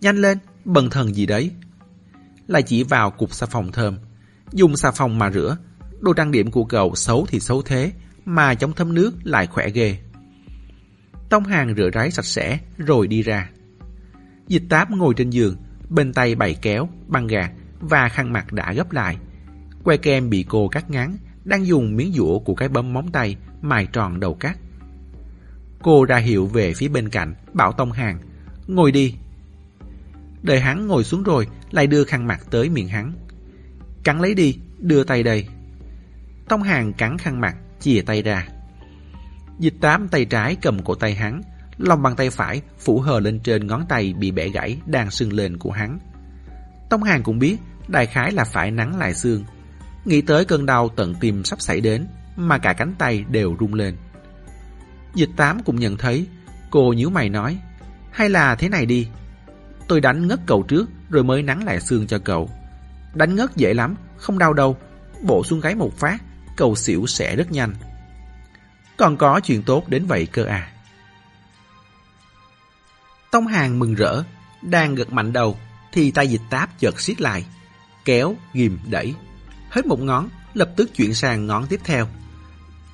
[0.00, 1.50] Nhanh lên, bần thần gì đấy.
[2.46, 3.98] Lại chỉ vào cục xà phòng thơm.
[4.52, 5.56] Dùng xà phòng mà rửa.
[6.00, 7.92] Đồ trang điểm của cậu xấu thì xấu thế,
[8.24, 9.98] mà chống thấm nước lại khỏe ghê.
[11.28, 13.50] Tông hàng rửa ráy sạch sẽ rồi đi ra.
[14.48, 15.56] Dịch táp ngồi trên giường,
[15.88, 19.16] bên tay bày kéo, băng gạt và khăn mặt đã gấp lại.
[19.84, 23.36] Que kem bị cô cắt ngắn, đang dùng miếng dũa của cái bấm móng tay
[23.62, 24.58] mài tròn đầu cắt.
[25.82, 28.18] Cô ra hiệu về phía bên cạnh, bảo Tông Hàng,
[28.66, 29.14] ngồi đi.
[30.42, 33.12] Đợi hắn ngồi xuống rồi, lại đưa khăn mặt tới miệng hắn.
[34.04, 35.46] Cắn lấy đi, đưa tay đây.
[36.48, 38.48] Tông Hàng cắn khăn mặt, chìa tay ra.
[39.58, 41.42] Dịch tám tay trái cầm cổ tay hắn,
[41.78, 45.32] lòng bàn tay phải phủ hờ lên trên ngón tay bị bẻ gãy đang sưng
[45.32, 45.98] lên của hắn.
[46.90, 47.56] Tông Hàng cũng biết
[47.88, 49.44] đại khái là phải nắng lại xương.
[50.04, 53.74] Nghĩ tới cơn đau tận tim sắp xảy đến mà cả cánh tay đều rung
[53.74, 53.96] lên.
[55.14, 56.26] Dịch tám cũng nhận thấy
[56.70, 57.58] cô nhíu mày nói
[58.10, 59.08] hay là thế này đi
[59.92, 62.50] tôi đánh ngất cậu trước rồi mới nắng lại xương cho cậu.
[63.14, 64.76] Đánh ngất dễ lắm, không đau đâu.
[65.22, 66.22] Bộ xuống gáy một phát,
[66.56, 67.74] cậu xỉu sẽ rất nhanh.
[68.96, 70.72] Còn có chuyện tốt đến vậy cơ à.
[73.30, 74.22] Tông Hàng mừng rỡ,
[74.62, 75.58] đang gật mạnh đầu,
[75.92, 77.46] thì tay dịch táp chợt siết lại.
[78.04, 79.14] Kéo, ghim, đẩy.
[79.70, 82.08] Hết một ngón, lập tức chuyển sang ngón tiếp theo.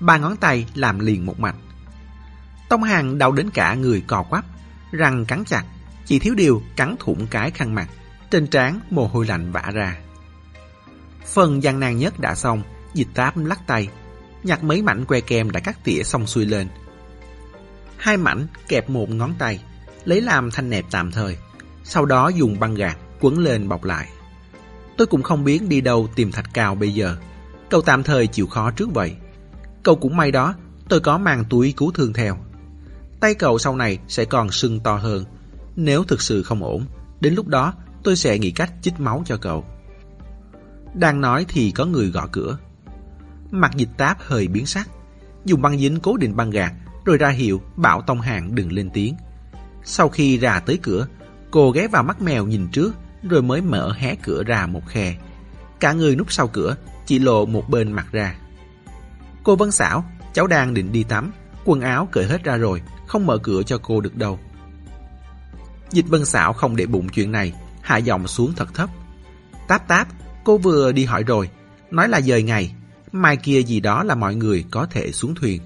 [0.00, 1.56] Ba ngón tay làm liền một mạch.
[2.68, 4.44] Tông Hàng đau đến cả người cò quắp,
[4.92, 5.64] răng cắn chặt,
[6.08, 7.88] chỉ thiếu điều cắn thủng cái khăn mặt,
[8.30, 9.98] trên trán mồ hôi lạnh vã ra.
[11.26, 12.62] Phần gian nan nhất đã xong,
[12.94, 13.88] dịch táp lắc tay,
[14.42, 16.68] nhặt mấy mảnh que kem đã cắt tỉa xong xuôi lên.
[17.96, 19.60] Hai mảnh kẹp một ngón tay,
[20.04, 21.36] lấy làm thanh nẹp tạm thời,
[21.84, 24.08] sau đó dùng băng gạc quấn lên bọc lại.
[24.96, 27.16] Tôi cũng không biết đi đâu tìm thạch cao bây giờ.
[27.70, 29.16] Cậu tạm thời chịu khó trước vậy.
[29.82, 30.54] Cậu cũng may đó,
[30.88, 32.36] tôi có mang túi cứu thương theo.
[33.20, 35.24] Tay cậu sau này sẽ còn sưng to hơn.
[35.80, 36.86] Nếu thực sự không ổn,
[37.20, 39.64] đến lúc đó tôi sẽ nghĩ cách chích máu cho cậu.
[40.94, 42.58] Đang nói thì có người gõ cửa.
[43.50, 44.88] Mặt dịch táp hơi biến sắc,
[45.44, 46.72] dùng băng dính cố định băng gạt,
[47.04, 49.14] rồi ra hiệu bảo Tông Hàng đừng lên tiếng.
[49.84, 51.06] Sau khi ra tới cửa,
[51.50, 55.16] cô ghé vào mắt mèo nhìn trước, rồi mới mở hé cửa ra một khe.
[55.80, 58.34] Cả người núp sau cửa, chỉ lộ một bên mặt ra.
[59.42, 61.32] Cô Vân xảo, cháu đang định đi tắm,
[61.64, 64.38] quần áo cởi hết ra rồi, không mở cửa cho cô được đâu.
[65.92, 68.90] Dịch Vân xảo không để bụng chuyện này, hạ giọng xuống thật thấp.
[69.68, 70.08] Táp táp,
[70.44, 71.50] cô vừa đi hỏi rồi,
[71.90, 72.74] nói là dời ngày,
[73.12, 75.60] mai kia gì đó là mọi người có thể xuống thuyền.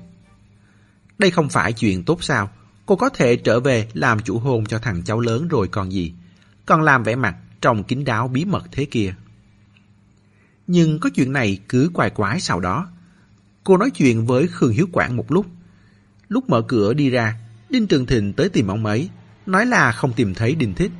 [1.18, 2.50] Đây không phải chuyện tốt sao,
[2.87, 6.12] cô có thể trở về làm chủ hôn cho thằng cháu lớn rồi còn gì,
[6.66, 9.14] còn làm vẻ mặt trong kín đáo bí mật thế kia.
[10.66, 12.88] Nhưng có chuyện này cứ quài quái sau đó.
[13.64, 15.46] Cô nói chuyện với Khương Hiếu Quảng một lúc.
[16.28, 17.37] Lúc mở cửa đi ra,
[17.70, 19.11] Đinh Trường Thịnh tới tìm ông ấy,
[19.46, 20.90] nói là không tìm thấy Đinh Thích.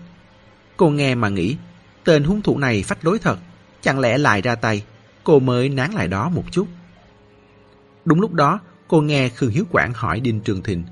[0.77, 1.57] Cô nghe mà nghĩ,
[2.05, 3.39] tên hung thủ này phách lối thật,
[3.81, 4.85] chẳng lẽ lại ra tay,
[5.25, 6.69] cô mới nán lại đó một chút.
[8.05, 10.85] Đúng lúc đó, cô nghe Khương Hiếu Quảng hỏi Đinh Trường Thịnh,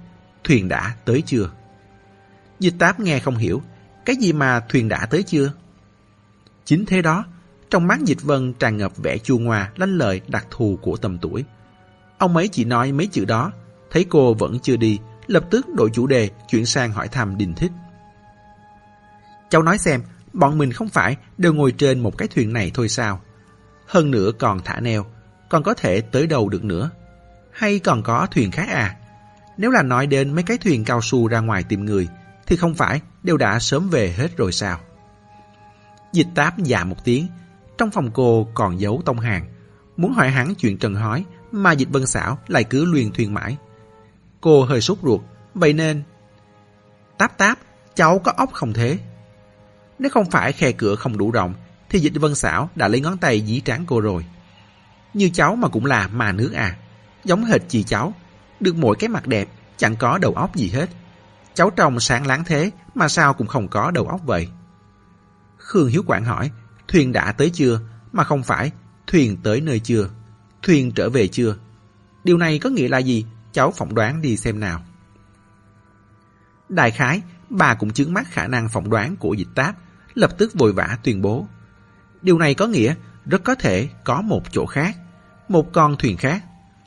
[0.45, 1.51] thuyền đã tới chưa?
[2.61, 3.63] Dịch táp nghe không hiểu,
[4.05, 5.53] cái gì mà thuyền đã tới chưa?
[6.65, 7.25] Chính thế đó,
[7.71, 11.19] trong mắt Dịch Vân tràn ngập vẻ chua ngoa lanh lợi đặc thù của tầm
[11.19, 11.45] tuổi.
[12.19, 13.53] Ông ấy chỉ nói mấy chữ đó,
[13.91, 14.99] thấy cô vẫn chưa đi,
[15.31, 17.73] lập tức đổi chủ đề chuyển sang hỏi thăm Đình Thích.
[19.51, 22.89] Cháu nói xem, bọn mình không phải đều ngồi trên một cái thuyền này thôi
[22.89, 23.21] sao?
[23.87, 25.07] Hơn nữa còn thả neo,
[25.49, 26.91] còn có thể tới đâu được nữa?
[27.53, 28.97] Hay còn có thuyền khác à?
[29.57, 32.09] Nếu là nói đến mấy cái thuyền cao su ra ngoài tìm người,
[32.47, 34.81] thì không phải đều đã sớm về hết rồi sao?
[36.13, 37.27] Dịch táp dạ một tiếng,
[37.79, 39.47] trong phòng cô còn giấu tông hàng.
[39.97, 43.57] Muốn hỏi hắn chuyện trần hói, mà dịch vân xảo lại cứ luyên thuyền mãi.
[44.41, 45.21] Cô hơi sốt ruột,
[45.55, 46.03] vậy nên...
[47.19, 47.59] Táp táp,
[47.95, 48.99] cháu có ốc không thế?
[49.99, 51.55] Nếu không phải khe cửa không đủ rộng,
[51.89, 54.25] thì dịch vân xảo đã lấy ngón tay dí trán cô rồi.
[55.15, 56.77] Như cháu mà cũng là mà nước à.
[57.25, 58.15] Giống hệt chị cháu.
[58.61, 60.91] Được mỗi cái mặt đẹp, chẳng có đầu óc gì hết.
[61.55, 64.49] Cháu trông sáng láng thế, mà sao cũng không có đầu óc vậy?
[65.59, 66.51] Khương Hiếu Quảng hỏi,
[66.89, 67.81] thuyền đã tới chưa?
[68.13, 68.71] Mà không phải,
[69.07, 70.09] thuyền tới nơi chưa?
[70.63, 71.57] Thuyền trở về chưa?
[72.25, 73.25] Điều này có nghĩa là gì?
[73.53, 74.85] Cháu phỏng đoán đi xem nào.
[76.69, 79.77] Đại khái, bà cũng chứng mắt khả năng phỏng đoán của dịch táp,
[80.15, 81.47] lập tức vội vã tuyên bố.
[82.23, 82.95] Điều này có nghĩa
[83.27, 84.97] rất có thể có một chỗ khác,
[85.49, 86.45] một con thuyền khác.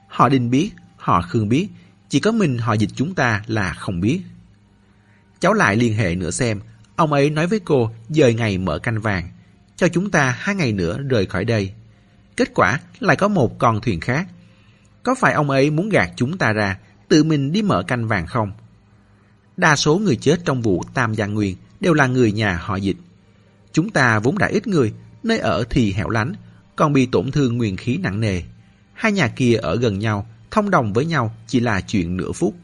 [0.08, 1.70] Họ định biết, họ Khương biết,
[2.10, 4.22] chỉ có mình họ dịch chúng ta là không biết.
[5.40, 6.60] Cháu lại liên hệ nữa xem,
[6.96, 9.30] ông ấy nói với cô dời ngày mở canh vàng,
[9.76, 11.74] cho chúng ta hai ngày nữa rời khỏi đây.
[12.38, 14.28] Kết quả lại có một con thuyền khác.
[15.04, 18.28] Có phải ông ấy muốn gạt chúng ta ra, tự mình đi mở canh vàng
[18.28, 18.52] không?
[19.58, 22.98] Đa số người chết trong vụ Tam Giang Nguyên đều là người nhà họ dịch.
[23.72, 26.34] Chúng ta vốn đã ít người, nơi ở thì hẻo lánh,
[26.76, 28.42] còn bị tổn thương nguyên khí nặng nề.
[28.94, 32.56] Hai nhà kia ở gần nhau, thông đồng với nhau chỉ là chuyện nửa phút.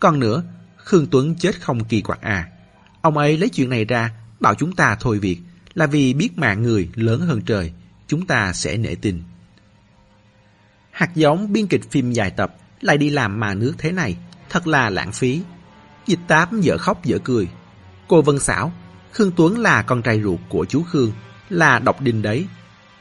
[0.00, 0.42] Còn nữa,
[0.76, 2.48] Khương Tuấn chết không kỳ quặc à.
[3.00, 5.38] Ông ấy lấy chuyện này ra, bảo chúng ta thôi việc,
[5.74, 7.72] là vì biết mạng người lớn hơn trời,
[8.06, 9.22] chúng ta sẽ nể tình.
[11.02, 14.16] Hạt giống biên kịch phim dài tập lại đi làm mà nước thế này,
[14.50, 15.40] thật là lãng phí.
[16.06, 17.48] Dịch tám dở khóc dở cười.
[18.08, 18.72] Cô Vân Xảo,
[19.12, 21.12] Khương Tuấn là con trai ruột của chú Khương,
[21.50, 22.46] là độc đinh đấy.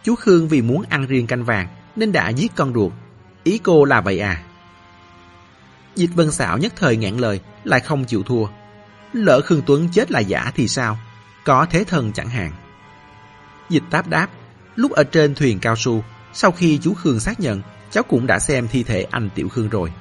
[0.04, 2.92] Chú Khương vì muốn ăn riêng canh vàng nên đã giết con ruột.
[3.44, 4.44] Ý cô là vậy à?
[5.96, 8.46] Dịch Vân Xảo nhất thời ngạn lời, lại không chịu thua.
[9.14, 10.98] Lỡ Khương Tuấn chết là giả thì sao?
[11.46, 12.52] Có thế thần chẳng hạn.
[13.70, 14.28] Dịch táp đáp,
[14.76, 17.62] lúc ở trên thuyền cao su, sau khi chú Khương xác nhận,
[17.92, 19.92] cháu cũng đã xem thi thể anh Tiểu Khương rồi.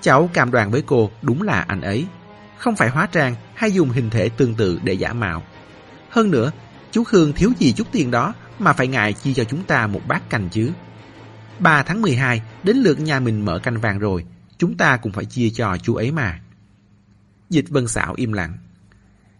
[0.00, 2.06] Cháu cam đoàn với cô đúng là anh ấy.
[2.56, 5.42] Không phải hóa trang hay dùng hình thể tương tự để giả mạo.
[6.10, 6.52] Hơn nữa,
[6.90, 10.00] chú Khương thiếu gì chút tiền đó mà phải ngại chi cho chúng ta một
[10.08, 10.70] bát canh chứ.
[11.58, 14.24] 3 tháng 12 đến lượt nhà mình mở canh vàng rồi,
[14.58, 16.40] chúng ta cũng phải chia cho chú ấy mà.
[17.50, 18.58] Dịch Vân Xảo im lặng.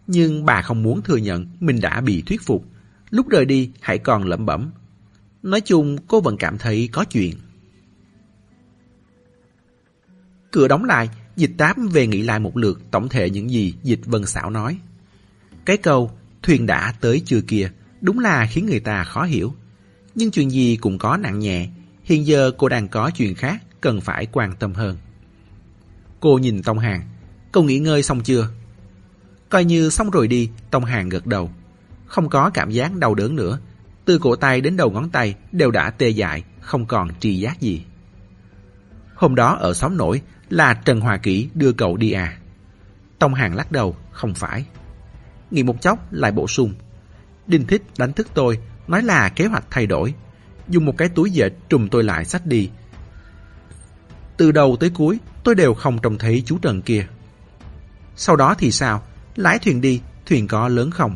[0.07, 2.65] Nhưng bà không muốn thừa nhận mình đã bị thuyết phục.
[3.09, 4.71] Lúc rời đi hãy còn lẩm bẩm.
[5.43, 7.33] Nói chung cô vẫn cảm thấy có chuyện.
[10.51, 14.05] Cửa đóng lại, dịch tám về nghĩ lại một lượt tổng thể những gì dịch
[14.05, 14.77] Vân Xảo nói.
[15.65, 16.11] Cái câu
[16.43, 19.53] thuyền đã tới chưa kia đúng là khiến người ta khó hiểu.
[20.15, 21.69] Nhưng chuyện gì cũng có nặng nhẹ,
[22.03, 24.97] hiện giờ cô đang có chuyện khác cần phải quan tâm hơn.
[26.19, 27.01] Cô nhìn Tông Hàng,
[27.51, 28.49] cậu nghỉ ngơi xong chưa?
[29.49, 31.51] Coi như xong rồi đi, Tông Hàng gật đầu.
[32.05, 33.59] Không có cảm giác đau đớn nữa,
[34.05, 37.61] từ cổ tay đến đầu ngón tay đều đã tê dại, không còn tri giác
[37.61, 37.83] gì.
[39.15, 42.37] Hôm đó ở xóm nổi là Trần Hòa Kỷ đưa cậu đi à?
[43.19, 44.65] Tông Hàng lắc đầu, không phải.
[45.51, 46.73] Nghỉ một chốc lại bổ sung.
[47.47, 50.13] Đinh Thích đánh thức tôi, nói là kế hoạch thay đổi.
[50.67, 52.69] Dùng một cái túi dệt trùm tôi lại sách đi.
[54.37, 57.07] Từ đầu tới cuối, tôi đều không trông thấy chú Trần kia.
[58.15, 59.03] Sau đó thì sao?
[59.35, 61.15] Lái thuyền đi, thuyền có lớn không?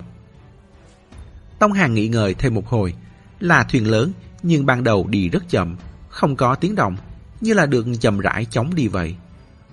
[1.59, 2.93] Tông Hàng nghĩ ngợi thêm một hồi.
[3.39, 4.11] Là thuyền lớn,
[4.43, 5.77] nhưng ban đầu đi rất chậm,
[6.09, 6.97] không có tiếng động,
[7.41, 9.15] như là được chậm rãi chóng đi vậy.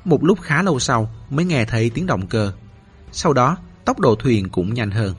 [0.09, 2.53] Một lúc khá lâu sau mới nghe thấy tiếng động cơ.
[3.13, 5.15] Sau đó, tốc độ thuyền cũng nhanh hơn.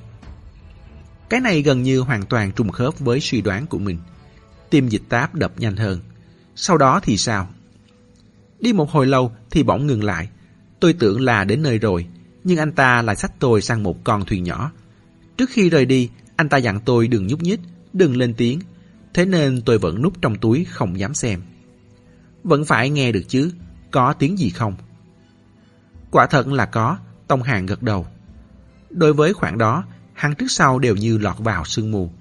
[1.30, 4.00] Cái này gần như hoàn toàn trùng khớp với suy đoán của mình.
[4.70, 6.00] Tim dịch táp đập nhanh hơn.
[6.56, 7.50] Sau đó thì sao?
[8.60, 10.30] Đi một hồi lâu thì bỗng ngừng lại.
[10.80, 12.08] Tôi tưởng là đến nơi rồi,
[12.44, 14.72] nhưng anh ta lại xách tôi sang một con thuyền nhỏ.
[15.38, 17.60] Trước khi rời đi, anh ta dặn tôi đừng nhúc nhích,
[17.94, 18.60] đừng lên tiếng.
[19.14, 21.42] Thế nên tôi vẫn núp trong túi không dám xem.
[22.44, 23.52] Vẫn phải nghe được chứ,
[23.92, 24.76] có tiếng gì không?
[26.12, 26.98] Quả thật là có,
[27.28, 28.08] Tông Hàng gật đầu.
[28.90, 32.12] Đối với khoảng đó, hắn trước sau đều như lọt vào sương mù.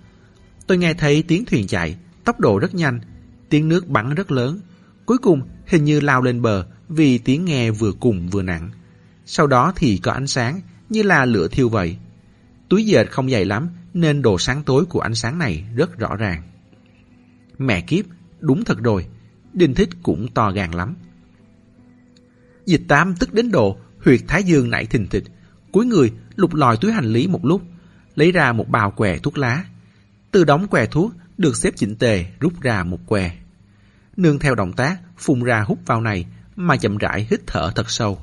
[0.67, 3.01] Tôi nghe thấy tiếng thuyền chạy, tốc độ rất nhanh,
[3.49, 4.61] tiếng nước bắn rất lớn.
[5.07, 8.71] Cuối cùng hình như lao lên bờ vì tiếng nghe vừa cùng vừa nặng.
[9.27, 11.97] Sau đó thì có ánh sáng như là lửa thiêu vậy.
[12.69, 16.17] Túi dệt không dày lắm nên độ sáng tối của ánh sáng này rất rõ
[16.17, 16.43] ràng.
[17.59, 18.05] Mẹ kiếp,
[18.41, 19.07] đúng thật rồi,
[19.53, 20.95] Đinh Thích cũng to gan lắm.
[22.69, 25.25] Dịch tam tức đến độ huyệt thái dương nảy thình thịch,
[25.73, 27.63] cuối người lục lòi túi hành lý một lúc,
[28.15, 29.65] lấy ra một bào què thuốc lá.
[30.31, 33.33] Từ đóng què thuốc được xếp chỉnh tề rút ra một què.
[34.17, 36.27] Nương theo động tác phun ra hút vào này
[36.57, 38.19] mà chậm rãi hít thở thật sâu.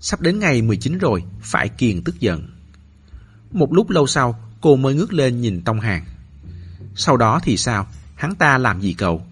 [0.00, 2.48] Sắp đến ngày 19 rồi, phải kiền tức giận.
[3.50, 6.04] Một lúc lâu sau, cô mới ngước lên nhìn Tông Hàng.
[6.94, 7.86] Sau đó thì sao?
[8.14, 9.26] Hắn ta làm gì cậu?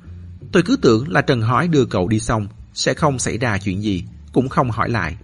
[0.53, 3.83] Tôi cứ tưởng là Trần Hói đưa cậu đi xong, sẽ không xảy ra chuyện
[3.83, 5.17] gì, cũng không hỏi lại.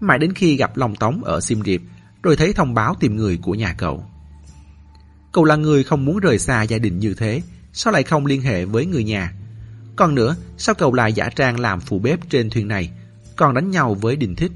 [0.00, 1.80] Mãi đến khi gặp Long Tống ở Sim Riệp,
[2.22, 4.04] rồi thấy thông báo tìm người của nhà cậu.
[5.32, 8.42] Cậu là người không muốn rời xa gia đình như thế, sao lại không liên
[8.42, 9.32] hệ với người nhà?
[9.96, 12.90] Còn nữa, sao cậu lại giả trang làm phụ bếp trên thuyền này,
[13.36, 14.52] còn đánh nhau với Đình Thích?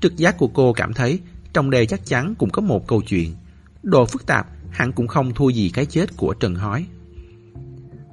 [0.00, 1.20] Trực giác của cô cảm thấy
[1.52, 3.34] trong đây chắc chắn cũng có một câu chuyện.
[3.82, 6.86] Đồ phức tạp hẳn cũng không thua gì cái chết của Trần Hói.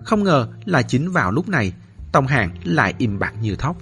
[0.03, 1.73] Không ngờ là chính vào lúc này,
[2.15, 3.77] Tông Hàng lại im bặt như thóc.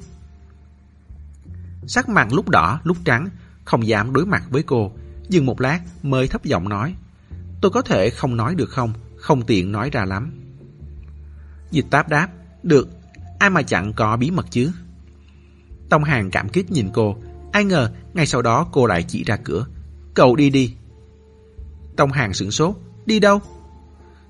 [1.88, 3.30] Sắc mặt lúc đỏ, lúc trắng,
[3.66, 4.92] không dám đối mặt với cô,
[5.30, 6.96] dừng một lát mới thấp giọng nói.
[7.62, 8.94] Tôi có thể không nói được không?
[9.18, 10.32] Không tiện nói ra lắm.
[11.72, 12.30] Dịch táp đáp.
[12.64, 12.90] Được,
[13.40, 14.72] ai mà chẳng có bí mật chứ?
[15.90, 17.18] Tông Hàng cảm kích nhìn cô.
[17.52, 19.66] Ai ngờ, ngay sau đó cô lại chỉ ra cửa.
[20.14, 20.76] Cậu đi đi.
[21.96, 22.76] Tông Hàng sửng sốt.
[23.06, 23.42] Đi đâu?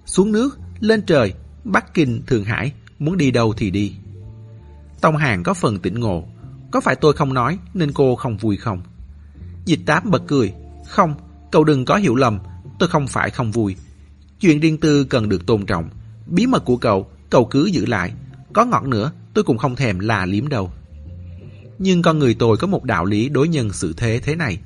[0.06, 1.34] Xuống nước, lên trời,
[1.64, 2.74] Bắc Kinh, Thượng Hải,
[3.06, 3.94] muốn đi đâu thì đi.
[5.02, 6.24] Tông Hàng có phần tỉnh ngộ.
[6.72, 8.82] Có phải tôi không nói nên cô không vui không?
[9.66, 10.54] Dịch tám bật cười.
[10.88, 11.16] Không,
[11.52, 12.40] cậu đừng có hiểu lầm.
[12.80, 13.76] Tôi không phải không vui.
[14.40, 15.90] Chuyện riêng tư cần được tôn trọng.
[16.28, 18.14] Bí mật của cậu, cậu cứ giữ lại.
[18.54, 20.72] Có ngọt nữa, tôi cũng không thèm là liếm đâu.
[21.80, 24.60] Nhưng con người tôi có một đạo lý đối nhân xử thế thế này.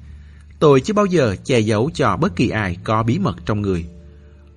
[0.59, 3.85] Tôi chưa bao giờ che giấu cho bất kỳ ai có bí mật trong người.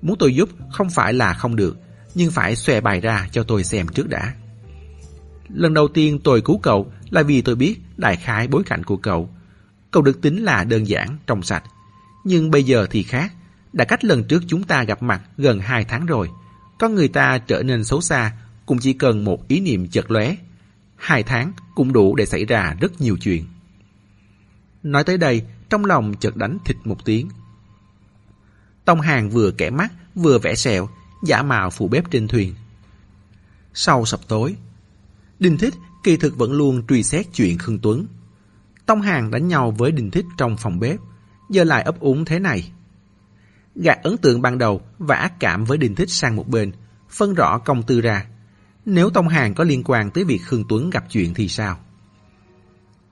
[0.02, 1.76] Muốn tôi giúp không phải là không được,
[2.14, 4.34] nhưng phải xòe bài ra cho tôi xem trước đã.
[5.48, 8.96] Lần đầu tiên tôi cứu cậu là vì tôi biết đại khái bối cảnh của
[8.96, 9.30] cậu.
[9.90, 11.64] Cậu được tính là đơn giản, trong sạch.
[12.24, 13.32] Nhưng bây giờ thì khác.
[13.72, 16.30] Đã cách lần trước chúng ta gặp mặt gần 2 tháng rồi.
[16.78, 18.32] Con người ta trở nên xấu xa
[18.66, 20.36] cũng chỉ cần một ý niệm chợt lóe.
[20.96, 23.46] Hai tháng cũng đủ để xảy ra rất nhiều chuyện.
[24.82, 27.28] Nói tới đây, trong lòng chợt đánh thịt một tiếng.
[28.84, 30.88] Tông Hàng vừa kẻ mắt, vừa vẽ sẹo,
[31.22, 32.54] giả mạo phụ bếp trên thuyền.
[33.74, 34.56] Sau sập tối,
[35.38, 38.06] Đinh Thích kỳ thực vẫn luôn truy xét chuyện Khương Tuấn.
[38.86, 41.00] Tông Hàng đánh nhau với Đinh Thích trong phòng bếp,
[41.50, 42.72] giờ lại ấp úng thế này.
[43.74, 46.72] Gạt ấn tượng ban đầu và ác cảm với Đinh Thích sang một bên,
[47.10, 48.26] phân rõ công tư ra.
[48.86, 51.78] Nếu Tông Hàng có liên quan tới việc Khương Tuấn gặp chuyện thì sao?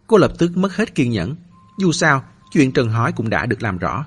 [0.06, 1.36] Cô lập tức mất hết kiên nhẫn.
[1.78, 4.04] Dù sao, chuyện Trần Hói cũng đã được làm rõ.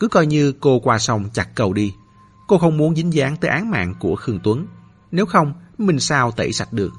[0.00, 1.94] Cứ coi như cô qua sông chặt cầu đi.
[2.46, 4.66] Cô không muốn dính dáng tới án mạng của Khương Tuấn.
[5.10, 6.92] Nếu không, mình sao tẩy sạch được.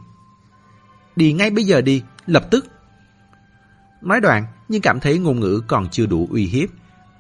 [1.16, 2.66] Đi ngay bây giờ đi, lập tức.
[4.02, 6.70] Nói đoạn, nhưng cảm thấy ngôn ngữ còn chưa đủ uy hiếp.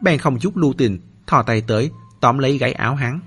[0.02, 3.20] Bèn không chút lưu tình, thò tay tới, tóm lấy gáy áo hắn.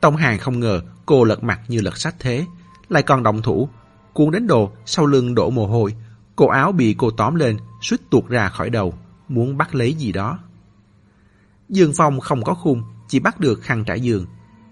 [0.00, 2.46] Tông Hàng không ngờ cô lật mặt như lật sách thế,
[2.88, 3.68] lại còn động thủ.
[4.12, 5.94] Cuốn đến đồ, sau lưng đổ mồ hôi.
[6.36, 8.94] Cổ áo bị cô tóm lên, suýt tuột ra khỏi đầu,
[9.28, 10.38] muốn bắt lấy gì đó.
[11.68, 14.26] Dương phong không có khung, chỉ bắt được khăn trải giường.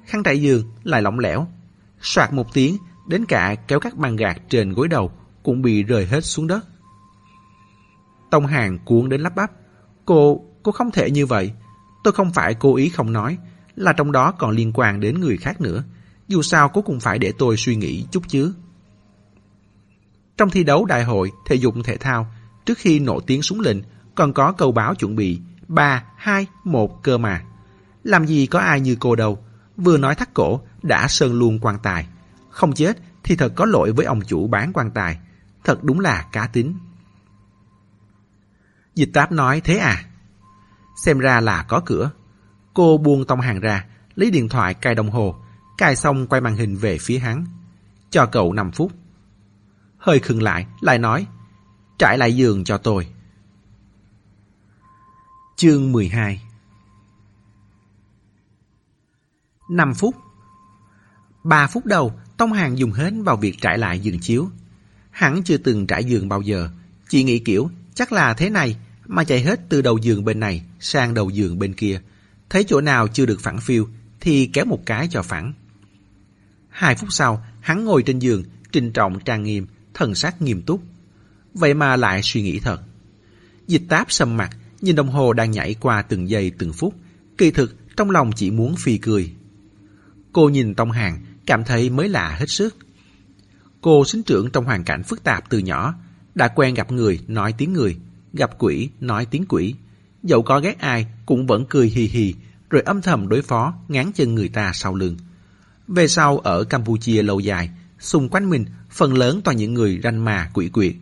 [0.04, 1.46] Khăn trải giường lại lỏng lẻo.
[2.00, 2.76] Soạt một tiếng,
[3.08, 5.12] đến cả kéo các bàn gạt trên gối đầu
[5.42, 6.66] cũng bị rời hết xuống đất.
[8.30, 9.50] Tông Hàng cuốn đến lắp bắp.
[10.04, 11.52] Cô, cô không thể như vậy.
[12.04, 13.38] Tôi không phải cố ý không nói,
[13.76, 15.84] là trong đó còn liên quan đến người khác nữa.
[16.28, 18.54] Dù sao cô cũng phải để tôi suy nghĩ chút chứ.
[20.36, 22.26] Trong thi đấu đại hội thể dục thể thao,
[22.66, 23.78] trước khi nổ tiếng súng lệnh,
[24.14, 27.44] còn có câu báo chuẩn bị 3, 2, 1 cơ mà.
[28.08, 29.38] Làm gì có ai như cô đâu,
[29.76, 32.06] vừa nói thắt cổ đã sơn luôn quan tài.
[32.50, 35.18] Không chết thì thật có lỗi với ông chủ bán quan tài.
[35.64, 36.78] Thật đúng là cá tính.
[38.94, 40.04] Dịch táp nói thế à?
[41.04, 42.10] Xem ra là có cửa.
[42.74, 43.84] Cô buông tông hàng ra,
[44.14, 45.36] lấy điện thoại cài đồng hồ,
[45.78, 47.46] cài xong quay màn hình về phía hắn.
[48.10, 48.92] Cho cậu 5 phút.
[49.98, 51.26] Hơi khừng lại, lại nói,
[51.98, 53.08] trải lại giường cho tôi.
[55.56, 56.47] Chương 12
[59.70, 60.14] 5 phút
[61.44, 64.48] 3 phút đầu, Tông Hàng dùng hết vào việc trải lại giường chiếu.
[65.10, 66.68] Hắn chưa từng trải giường bao giờ,
[67.08, 70.62] chỉ nghĩ kiểu chắc là thế này mà chạy hết từ đầu giường bên này
[70.80, 72.00] sang đầu giường bên kia.
[72.50, 73.88] Thấy chỗ nào chưa được phẳng phiêu
[74.20, 75.52] thì kéo một cái cho phẳng.
[76.68, 78.42] Hai phút sau, hắn ngồi trên giường,
[78.72, 80.82] trình trọng trang nghiêm, thần sắc nghiêm túc.
[81.54, 82.80] Vậy mà lại suy nghĩ thật.
[83.66, 84.50] Dịch táp sầm mặt,
[84.80, 86.94] nhìn đồng hồ đang nhảy qua từng giây từng phút.
[87.38, 89.32] Kỳ thực, trong lòng chỉ muốn phi cười.
[90.32, 92.76] Cô nhìn Tông Hàng, cảm thấy mới lạ hết sức.
[93.80, 95.94] Cô sinh trưởng trong hoàn cảnh phức tạp từ nhỏ,
[96.34, 97.96] đã quen gặp người nói tiếng người,
[98.32, 99.74] gặp quỷ nói tiếng quỷ.
[100.22, 102.34] Dẫu có ghét ai cũng vẫn cười hì hì,
[102.70, 105.16] rồi âm thầm đối phó ngán chân người ta sau lưng.
[105.88, 110.24] Về sau ở Campuchia lâu dài, xung quanh mình phần lớn toàn những người ranh
[110.24, 110.94] mà quỷ quyệt,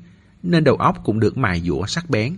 [0.42, 2.36] nên đầu óc cũng được mài dũa sắc bén.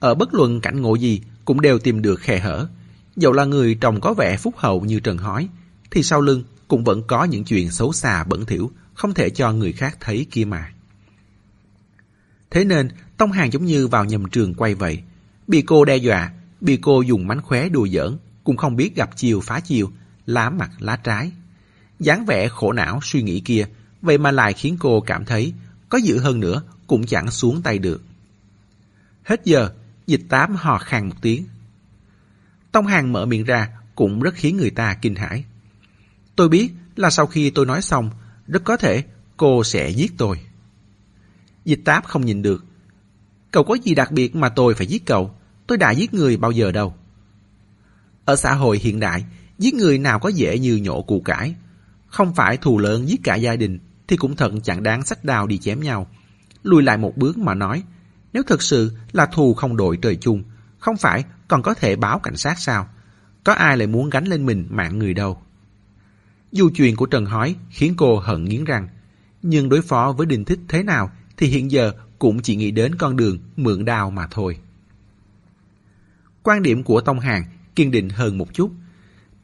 [0.00, 2.68] Ở bất luận cảnh ngộ gì cũng đều tìm được khe hở.
[3.16, 5.48] Dẫu là người trông có vẻ phúc hậu như Trần Hói,
[5.94, 9.52] thì sau lưng cũng vẫn có những chuyện xấu xa bẩn thỉu không thể cho
[9.52, 10.72] người khác thấy kia mà.
[12.50, 15.02] Thế nên, Tông Hàng giống như vào nhầm trường quay vậy.
[15.46, 19.10] Bị cô đe dọa, bị cô dùng mánh khóe đùa giỡn, cũng không biết gặp
[19.16, 19.90] chiều phá chiều,
[20.26, 21.32] lá mặt lá trái.
[22.00, 23.66] dáng vẻ khổ não suy nghĩ kia,
[24.02, 25.52] vậy mà lại khiến cô cảm thấy
[25.88, 28.02] có dữ hơn nữa cũng chẳng xuống tay được.
[29.22, 29.70] Hết giờ,
[30.06, 31.44] dịch tám hò khàn một tiếng.
[32.72, 35.44] Tông Hàng mở miệng ra cũng rất khiến người ta kinh hãi.
[36.36, 38.10] Tôi biết là sau khi tôi nói xong,
[38.46, 39.04] rất có thể
[39.36, 40.40] cô sẽ giết tôi.
[41.64, 42.64] Dịch táp không nhìn được.
[43.50, 45.34] Cậu có gì đặc biệt mà tôi phải giết cậu?
[45.66, 46.94] Tôi đã giết người bao giờ đâu.
[48.24, 49.24] Ở xã hội hiện đại,
[49.58, 51.54] giết người nào có dễ như nhổ củ cải.
[52.06, 53.78] Không phải thù lớn giết cả gia đình
[54.08, 56.06] thì cũng thật chẳng đáng sách đào đi chém nhau.
[56.62, 57.82] Lùi lại một bước mà nói,
[58.32, 60.42] nếu thực sự là thù không đội trời chung,
[60.78, 62.88] không phải còn có thể báo cảnh sát sao?
[63.44, 65.42] Có ai lại muốn gánh lên mình mạng người đâu?
[66.54, 68.88] Dù chuyện của Trần Hói khiến cô hận nghiến răng,
[69.42, 72.94] nhưng đối phó với Đinh Thích thế nào thì hiện giờ cũng chỉ nghĩ đến
[72.94, 74.58] con đường mượn đào mà thôi.
[76.42, 77.44] Quan điểm của Tông Hàng
[77.74, 78.70] kiên định hơn một chút.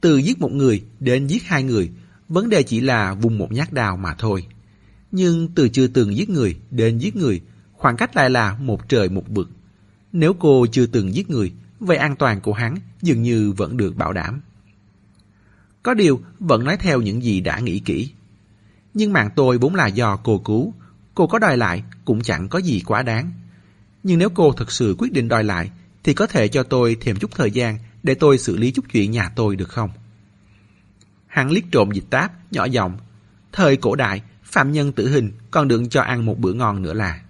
[0.00, 1.90] Từ giết một người đến giết hai người,
[2.28, 4.46] vấn đề chỉ là vùng một nhát đào mà thôi.
[5.12, 7.40] Nhưng từ chưa từng giết người đến giết người,
[7.72, 9.48] khoảng cách lại là một trời một vực.
[10.12, 13.96] Nếu cô chưa từng giết người, vậy an toàn của hắn dường như vẫn được
[13.96, 14.40] bảo đảm.
[15.82, 18.12] Có điều vẫn nói theo những gì đã nghĩ kỹ.
[18.94, 20.74] Nhưng mạng tôi vốn là do cô cứu,
[21.14, 23.32] cô có đòi lại cũng chẳng có gì quá đáng.
[24.02, 25.70] Nhưng nếu cô thực sự quyết định đòi lại,
[26.04, 29.10] thì có thể cho tôi thêm chút thời gian để tôi xử lý chút chuyện
[29.10, 29.90] nhà tôi được không?
[31.26, 32.98] Hắn liếc trộm dịch táp, nhỏ giọng.
[33.52, 36.94] Thời cổ đại, phạm nhân tử hình còn được cho ăn một bữa ngon nữa
[36.94, 37.20] là.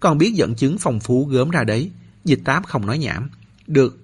[0.00, 1.90] Còn biết dẫn chứng phong phú gớm ra đấy,
[2.24, 3.30] dịch táp không nói nhảm.
[3.66, 3.98] Được.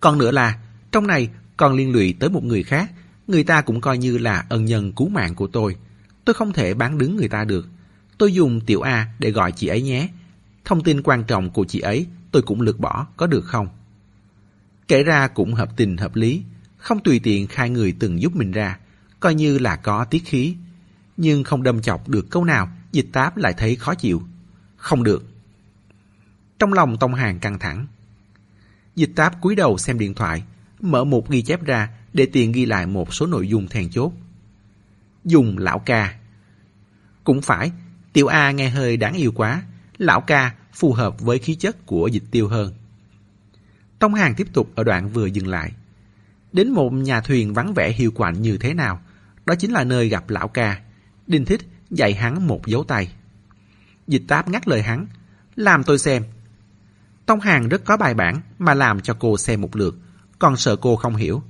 [0.00, 0.58] Còn nữa là,
[0.92, 1.28] trong này
[1.58, 2.92] còn liên lụy tới một người khác,
[3.26, 5.76] người ta cũng coi như là ân nhân cứu mạng của tôi.
[6.24, 7.68] Tôi không thể bán đứng người ta được.
[8.18, 10.08] Tôi dùng tiểu A để gọi chị ấy nhé.
[10.64, 13.68] Thông tin quan trọng của chị ấy tôi cũng lược bỏ, có được không?
[14.88, 16.42] Kể ra cũng hợp tình hợp lý,
[16.76, 18.78] không tùy tiện khai người từng giúp mình ra,
[19.20, 20.56] coi như là có tiết khí.
[21.16, 24.22] Nhưng không đâm chọc được câu nào, dịch táp lại thấy khó chịu.
[24.76, 25.24] Không được.
[26.58, 27.86] Trong lòng Tông Hàng căng thẳng.
[28.96, 30.42] Dịch táp cúi đầu xem điện thoại,
[30.80, 34.12] mở một ghi chép ra để tiện ghi lại một số nội dung then chốt.
[35.24, 36.14] Dùng lão ca.
[37.24, 37.72] Cũng phải,
[38.12, 39.62] tiểu A nghe hơi đáng yêu quá,
[39.98, 42.74] lão ca phù hợp với khí chất của dịch tiêu hơn.
[43.98, 45.72] Tông Hàng tiếp tục ở đoạn vừa dừng lại.
[46.52, 49.00] Đến một nhà thuyền vắng vẻ hiu quạnh như thế nào,
[49.46, 50.80] đó chính là nơi gặp lão ca.
[51.26, 51.60] Đinh Thích
[51.90, 53.12] dạy hắn một dấu tay.
[54.06, 55.06] Dịch táp ngắt lời hắn,
[55.56, 56.24] làm tôi xem.
[57.26, 59.96] Tông Hàng rất có bài bản mà làm cho cô xem một lượt,
[60.38, 61.42] còn sợ cô không hiểu.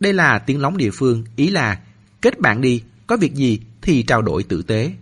[0.00, 1.80] Đây là tiếng lóng địa phương, ý là
[2.22, 4.92] kết bạn đi, có việc gì thì trao đổi tử tế.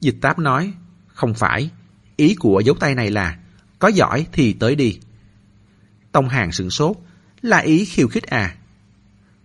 [0.00, 0.72] Dịch táp nói,
[1.06, 1.70] không phải,
[2.16, 3.38] ý của dấu tay này là
[3.78, 4.98] có giỏi thì tới đi.
[6.12, 6.96] Tông Hàng sửng sốt,
[7.42, 8.56] là ý khiêu khích à?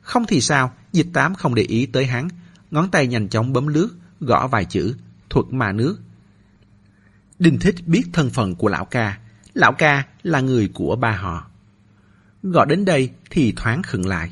[0.01, 2.27] Không thì sao, dịch tám không để ý tới hắn,
[2.71, 3.89] ngón tay nhanh chóng bấm lướt,
[4.19, 4.95] gõ vài chữ,
[5.29, 5.99] thuật mà nước.
[7.39, 9.17] Đinh Thích biết thân phận của lão ca,
[9.53, 11.48] lão ca là người của ba họ.
[12.43, 14.31] Gọi đến đây thì thoáng khựng lại.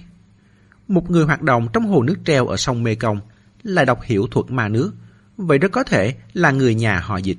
[0.87, 3.19] Một người hoạt động trong hồ nước treo ở sông Mê Công
[3.63, 4.93] lại đọc hiểu thuật ma nước,
[5.37, 7.37] vậy rất có thể là người nhà họ dịch.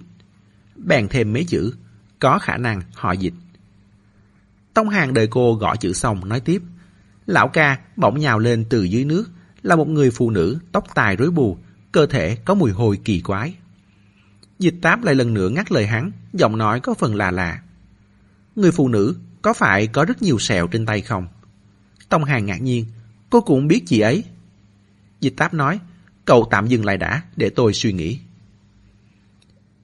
[0.77, 1.73] Bèn thêm mấy chữ,
[2.19, 3.35] có khả năng họ dịch.
[4.75, 6.63] Tông Hàng đợi cô gõ chữ xong nói tiếp.
[7.27, 9.31] Lão ca bỗng nhào lên từ dưới nước,
[9.63, 11.59] là một người phụ nữ tóc tài rối bù,
[11.93, 13.55] cơ thể có mùi hôi kỳ quái.
[14.59, 17.63] Dịch táp lại lần nữa ngắt lời hắn, giọng nói có phần là lạ.
[18.57, 21.27] Người phụ nữ có phải có rất nhiều sẹo trên tay không?
[22.09, 22.87] Tông Hàng ngạc nhiên,
[23.31, 24.25] cô cũng biết chị ấy.
[25.21, 25.81] Dịch táp nói,
[26.25, 28.19] cậu tạm dừng lại đã, để tôi suy nghĩ.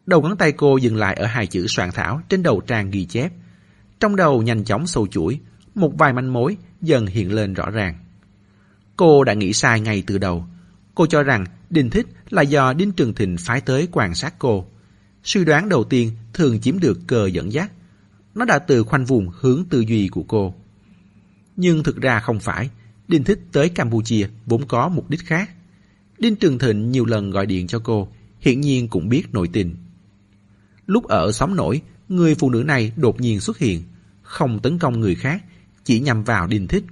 [0.06, 3.04] Đầu ngón tay cô dừng lại ở hai chữ soạn thảo trên đầu trang ghi
[3.04, 3.32] chép.
[4.00, 5.40] Trong đầu nhanh chóng sâu chuỗi,
[5.74, 7.94] một vài manh mối dần hiện lên rõ ràng.
[8.96, 10.46] Cô đã nghĩ sai ngay từ đầu.
[10.94, 14.66] Cô cho rằng Đinh Thích là do Đinh Trường Thịnh phái tới quan sát cô.
[15.24, 17.72] Suy đoán đầu tiên thường chiếm được cờ dẫn dắt.
[18.34, 20.54] Nó đã từ khoanh vùng hướng tư duy của cô.
[21.56, 22.70] Nhưng thực ra không phải.
[23.08, 25.50] Đinh Thích tới Campuchia vốn có mục đích khác.
[26.18, 28.08] Đinh Trường Thịnh nhiều lần gọi điện cho cô,
[28.40, 29.76] hiện nhiên cũng biết nội tình.
[30.86, 33.82] Lúc ở xóm nổi, người phụ nữ này đột nhiên xuất hiện,
[34.22, 35.42] không tấn công người khác,
[35.84, 36.84] chỉ nhằm vào Đinh Thích.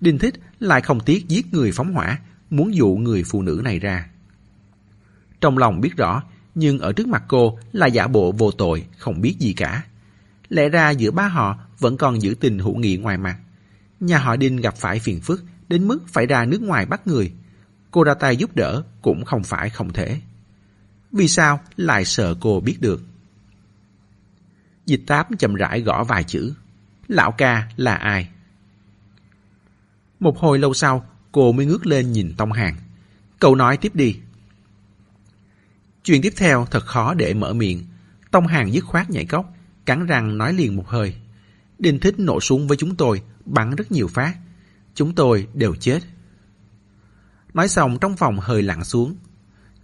[0.00, 2.18] Đinh Thích lại không tiếc giết người phóng hỏa,
[2.50, 4.08] muốn dụ người phụ nữ này ra.
[5.40, 6.22] Trong lòng biết rõ,
[6.54, 9.84] nhưng ở trước mặt cô là giả bộ vô tội, không biết gì cả.
[10.48, 13.38] Lẽ ra giữa ba họ vẫn còn giữ tình hữu nghị ngoài mặt.
[14.00, 17.32] Nhà họ Đinh gặp phải phiền phức, đến mức phải ra nước ngoài bắt người.
[17.90, 20.20] Cô ra tay giúp đỡ cũng không phải không thể.
[21.12, 23.02] Vì sao lại sợ cô biết được?
[24.86, 26.54] Dịch táp chậm rãi gõ vài chữ.
[27.08, 28.28] Lão ca là ai?
[30.20, 32.76] Một hồi lâu sau, cô mới ngước lên nhìn Tông Hàng.
[33.38, 34.16] Cậu nói tiếp đi.
[36.04, 37.84] Chuyện tiếp theo thật khó để mở miệng.
[38.30, 39.55] Tông Hàng dứt khoát nhảy cốc,
[39.86, 41.14] cắn răng nói liền một hơi.
[41.78, 44.36] Đinh thích nổ súng với chúng tôi, bắn rất nhiều phát.
[44.94, 46.00] Chúng tôi đều chết.
[47.54, 49.16] Nói xong trong phòng hơi lặng xuống.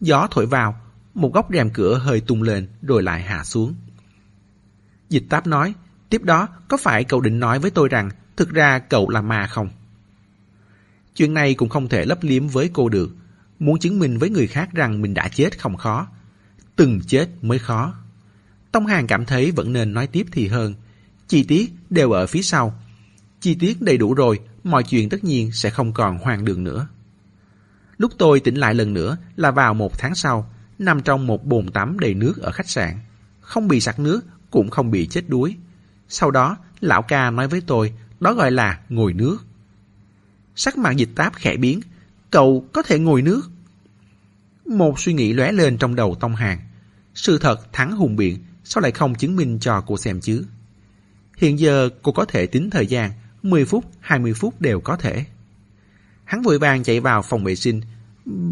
[0.00, 0.80] Gió thổi vào,
[1.14, 3.74] một góc rèm cửa hơi tung lên rồi lại hạ xuống.
[5.09, 5.74] Dịch táp nói,
[6.12, 9.46] Tiếp đó, có phải cậu định nói với tôi rằng thực ra cậu là ma
[9.46, 9.68] không?
[11.14, 13.11] Chuyện này cũng không thể lấp liếm với cô được.
[13.59, 16.07] Muốn chứng minh với người khác rằng mình đã chết không khó.
[16.76, 17.94] Từng chết mới khó.
[18.72, 20.74] Tông Hàng cảm thấy vẫn nên nói tiếp thì hơn.
[21.28, 22.80] Chi tiết đều ở phía sau.
[23.40, 26.88] Chi tiết đầy đủ rồi, mọi chuyện tất nhiên sẽ không còn hoang đường nữa.
[27.98, 31.70] Lúc tôi tỉnh lại lần nữa là vào một tháng sau, nằm trong một bồn
[31.70, 32.98] tắm đầy nước ở khách sạn.
[33.40, 34.20] Không bị sặc nước,
[34.50, 35.56] cũng không bị chết đuối.
[36.08, 39.38] Sau đó, lão ca nói với tôi, đó gọi là ngồi nước.
[40.56, 41.80] Sắc mặt dịch táp khẽ biến,
[42.30, 43.50] cậu có thể ngồi nước.
[44.66, 46.58] Một suy nghĩ lóe lên trong đầu Tông Hàng.
[47.14, 50.44] Sự thật thắng hùng biện, sao lại không chứng minh cho cô xem chứ?
[51.36, 53.10] Hiện giờ cô có thể tính thời gian,
[53.42, 55.24] 10 phút, 20 phút đều có thể.
[56.24, 57.80] Hắn vội vàng chạy vào phòng vệ sinh,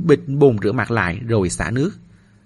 [0.04, 1.90] bịch bồn rửa mặt lại rồi xả nước.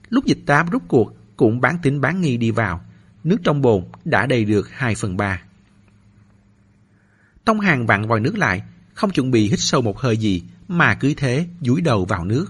[0.09, 2.85] Lúc dịch táp rút cuộc cũng bán tính bán nghi đi vào.
[3.25, 5.43] Nước trong bồn đã đầy được 2 phần 3.
[7.45, 8.63] Tông hàng vặn vòi nước lại,
[8.95, 12.47] không chuẩn bị hít sâu một hơi gì mà cứ thế dúi đầu vào nước.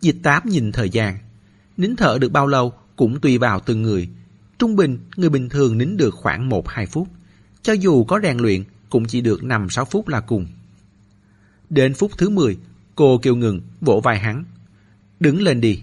[0.00, 1.18] Dịch táp nhìn thời gian.
[1.76, 4.08] Nín thở được bao lâu cũng tùy vào từng người.
[4.58, 7.08] Trung bình, người bình thường nín được khoảng 1-2 phút.
[7.62, 10.46] Cho dù có rèn luyện, cũng chỉ được 5-6 phút là cùng.
[11.70, 12.58] Đến phút thứ 10,
[12.94, 14.44] cô kêu ngừng, vỗ vai hắn.
[15.20, 15.82] Đứng lên đi.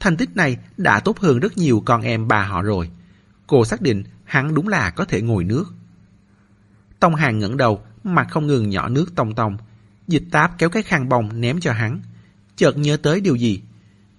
[0.00, 2.90] Thành tích này đã tốt hơn rất nhiều con em bà họ rồi.
[3.46, 5.64] Cô xác định hắn đúng là có thể ngồi nước.
[7.00, 9.56] Tông Hàng ngẩng đầu, mặt không ngừng nhỏ nước tông tông.
[10.08, 12.00] Dịch táp kéo cái khăn bông ném cho hắn.
[12.56, 13.62] Chợt nhớ tới điều gì.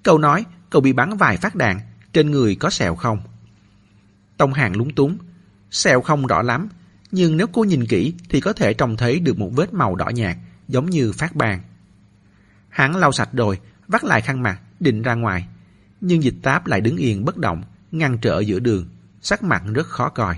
[0.03, 1.79] Cậu nói cậu bị bắn vài phát đạn,
[2.13, 3.19] trên người có sẹo không?
[4.37, 5.17] Tông Hàng lúng túng.
[5.71, 6.69] Sẹo không rõ lắm,
[7.11, 10.09] nhưng nếu cô nhìn kỹ thì có thể trông thấy được một vết màu đỏ
[10.09, 11.61] nhạt, giống như phát bàn.
[12.69, 15.47] Hắn lau sạch rồi, vắt lại khăn mặt, định ra ngoài.
[16.01, 18.89] Nhưng dịch táp lại đứng yên bất động, ngăn trở giữa đường,
[19.21, 20.35] sắc mặt rất khó coi.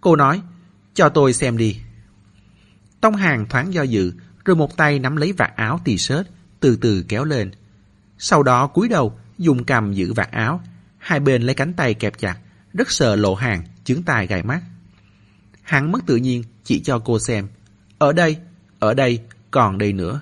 [0.00, 0.42] Cô nói,
[0.94, 1.80] cho tôi xem đi.
[3.00, 4.12] Tông hàng thoáng do dự,
[4.44, 6.24] rồi một tay nắm lấy vạt áo tì sớt,
[6.60, 7.50] từ từ kéo lên.
[8.18, 10.60] Sau đó cúi đầu, dùng cầm giữ vạt áo,
[10.98, 12.38] hai bên lấy cánh tay kẹp chặt,
[12.72, 14.62] rất sợ lộ hàng, chứng tài gài mắt.
[15.62, 17.48] Hắn mất tự nhiên chỉ cho cô xem.
[17.98, 18.36] Ở đây,
[18.78, 19.20] ở đây,
[19.50, 20.20] còn đây nữa.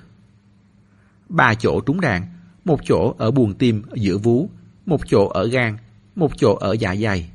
[1.28, 2.26] Ba chỗ trúng đạn,
[2.64, 4.50] một chỗ ở buồng tim giữa vú,
[4.86, 5.76] một chỗ ở gan,
[6.16, 7.30] một chỗ ở dạ dày.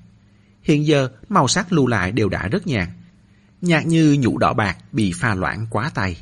[0.61, 2.89] Hiện giờ màu sắc lưu lại đều đã rất nhạt.
[3.61, 6.17] Nhạt như nhũ đỏ bạc bị pha loãng quá tay.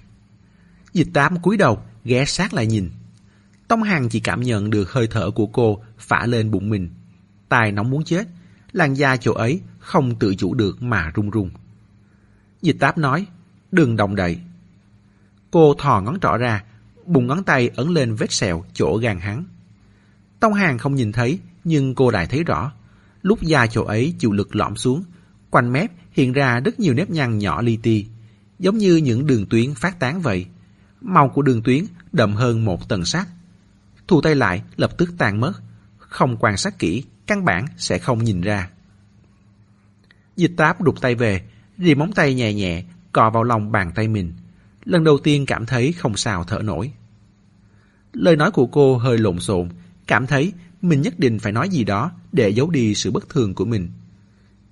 [0.94, 2.90] Dịch tám cúi đầu, ghé sát lại nhìn.
[3.74, 6.90] Tông Hằng chỉ cảm nhận được hơi thở của cô phả lên bụng mình.
[7.50, 8.28] tài nóng muốn chết,
[8.72, 11.50] làn da chỗ ấy không tự chủ được mà run run.
[12.62, 13.26] Dịch táp nói,
[13.72, 14.40] đừng động đậy.
[15.52, 16.64] Cô thò ngón trỏ ra,
[17.06, 19.44] bùng ngón tay ấn lên vết sẹo chỗ gan hắn.
[20.40, 22.72] Tông hàng không nhìn thấy, nhưng cô lại thấy rõ.
[23.22, 25.04] Lúc da chỗ ấy chịu lực lõm xuống,
[25.50, 28.06] quanh mép hiện ra rất nhiều nếp nhăn nhỏ li ti,
[28.60, 30.46] giống như những đường tuyến phát tán vậy.
[31.02, 33.28] Màu của đường tuyến đậm hơn một tầng sắt.
[34.08, 35.54] Thu tay lại lập tức tan mất,
[35.98, 38.70] không quan sát kỹ, căn bản sẽ không nhìn ra.
[40.36, 41.42] Dịch táp đục tay về,
[41.78, 44.34] rì móng tay nhẹ nhẹ, cò vào lòng bàn tay mình.
[44.86, 46.92] Lần đầu tiên cảm thấy không sao thở nổi.
[48.14, 49.70] Lời nói của cô hơi lộn xộn,
[50.08, 53.54] cảm thấy mình nhất định phải nói gì đó để giấu đi sự bất thường
[53.54, 53.92] của mình.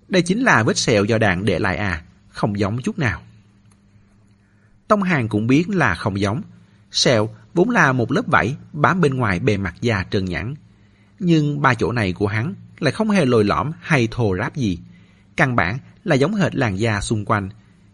[0.08, 3.22] Đây chính là vết sẹo do đạn để lại à, không giống chút nào.
[4.88, 6.42] Tông Hàng cũng biết là không giống.
[6.92, 10.56] Sẹo vốn là một lớp vảy bám bên ngoài bề mặt da trơn nhẵn.
[11.20, 14.80] Nhưng ba chỗ này của hắn lại không hề lồi lõm hay thô ráp gì.
[15.36, 17.50] Căn bản là giống hệt làn da xung quanh.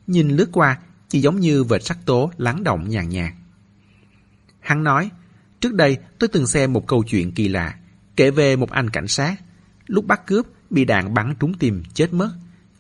[0.08, 0.78] Nhìn lướt qua
[1.10, 3.34] chỉ giống như vệt sắc tố lắng động nhàn nhạt.
[4.60, 5.10] Hắn nói,
[5.60, 7.76] trước đây tôi từng xem một câu chuyện kỳ lạ,
[8.16, 9.36] kể về một anh cảnh sát.
[9.88, 12.30] Lúc bắt cướp, bị đạn bắn trúng tim, chết mất.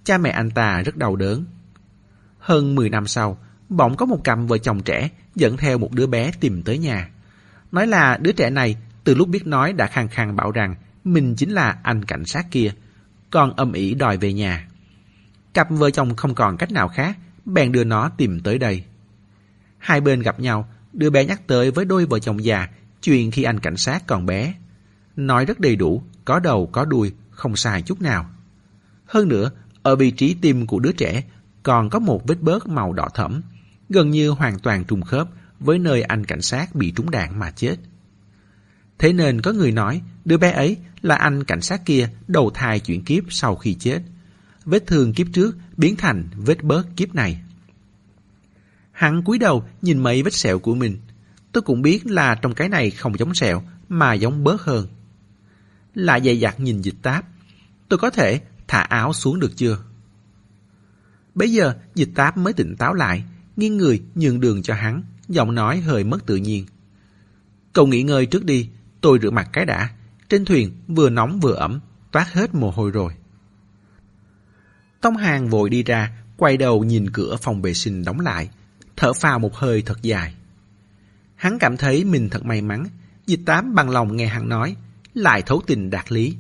[0.04, 1.46] Cha mẹ anh ta rất đau đớn.
[2.40, 3.38] Hơn 10 năm sau,
[3.70, 7.10] bỗng có một cặp vợ chồng trẻ dẫn theo một đứa bé tìm tới nhà.
[7.72, 11.36] Nói là đứa trẻ này từ lúc biết nói đã khăng khăng bảo rằng mình
[11.36, 12.72] chính là anh cảnh sát kia,
[13.32, 14.68] còn âm ỉ đòi về nhà.
[15.54, 18.84] Cặp vợ chồng không còn cách nào khác, bèn đưa nó tìm tới đây.
[19.78, 22.68] Hai bên gặp nhau, đứa bé nhắc tới với đôi vợ chồng già
[23.02, 24.54] chuyện khi anh cảnh sát còn bé.
[25.16, 28.30] Nói rất đầy đủ, có đầu có đuôi, không sai chút nào.
[29.06, 29.52] Hơn nữa,
[29.84, 31.24] ở vị trí tim của đứa trẻ
[31.64, 33.42] còn có một vết bớt màu đỏ thẫm,
[33.90, 35.30] gần như hoàn toàn trùng khớp
[35.60, 37.76] với nơi anh cảnh sát bị trúng đạn mà chết.
[39.00, 42.80] Thế nên có người nói đứa bé ấy là anh cảnh sát kia đầu thai
[42.80, 44.02] chuyển kiếp sau khi chết.
[44.66, 47.42] Vết thương kiếp trước biến thành vết bớt kiếp này.
[48.92, 50.98] Hắn cúi đầu nhìn mấy vết sẹo của mình.
[51.52, 54.88] Tôi cũng biết là trong cái này không giống sẹo mà giống bớt hơn.
[55.94, 57.26] Lại dày dặt nhìn dịch táp.
[57.90, 59.78] Tôi có thể thả áo xuống được chưa?
[61.36, 63.24] Bây giờ dịch táp mới tỉnh táo lại,
[63.58, 66.66] nghiêng người nhường đường cho hắn, giọng nói hơi mất tự nhiên.
[67.74, 68.70] Cậu nghỉ ngơi trước đi,
[69.02, 69.90] tôi rửa mặt cái đã.
[70.30, 71.80] Trên thuyền vừa nóng vừa ẩm,
[72.12, 73.14] toát hết mồ hôi rồi.
[75.02, 78.50] Tông Hàng vội đi ra, quay đầu nhìn cửa phòng vệ sinh đóng lại,
[78.96, 80.34] thở phào một hơi thật dài.
[81.36, 82.88] Hắn cảm thấy mình thật may mắn,
[83.26, 84.76] dịch tám bằng lòng nghe hắn nói,
[85.14, 86.36] lại thấu tình đạt lý.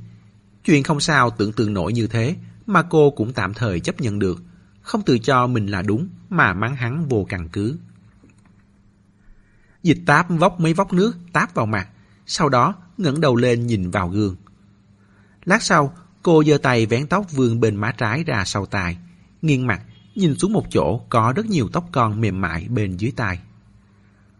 [0.63, 4.19] Chuyện không sao tưởng tượng nổi như thế, mà cô cũng tạm thời chấp nhận
[4.19, 4.43] được,
[4.87, 7.77] không tự cho mình là đúng mà mắng hắn vô căn cứ.
[9.83, 11.87] Dịch táp vóc mấy vóc nước táp vào mặt,
[12.25, 14.35] sau đó ngẩng đầu lên nhìn vào gương.
[15.45, 18.97] Lát sau, cô giơ tay vén tóc vương bên má trái ra sau tai,
[19.41, 19.81] nghiêng mặt
[20.15, 23.39] nhìn xuống một chỗ có rất nhiều tóc con mềm mại bên dưới tai.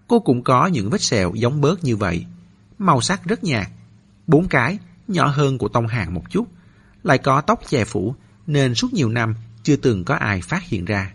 [0.08, 2.26] Cô cũng có những vết sẹo giống bớt như vậy,
[2.78, 3.68] màu sắc rất nhạt,
[4.28, 6.48] bốn cái, nhỏ hơn của tông hàng một chút,
[7.04, 8.16] lại có tóc che phủ
[8.48, 9.36] nên suốt nhiều năm
[9.68, 11.14] chưa từng có ai phát hiện ra.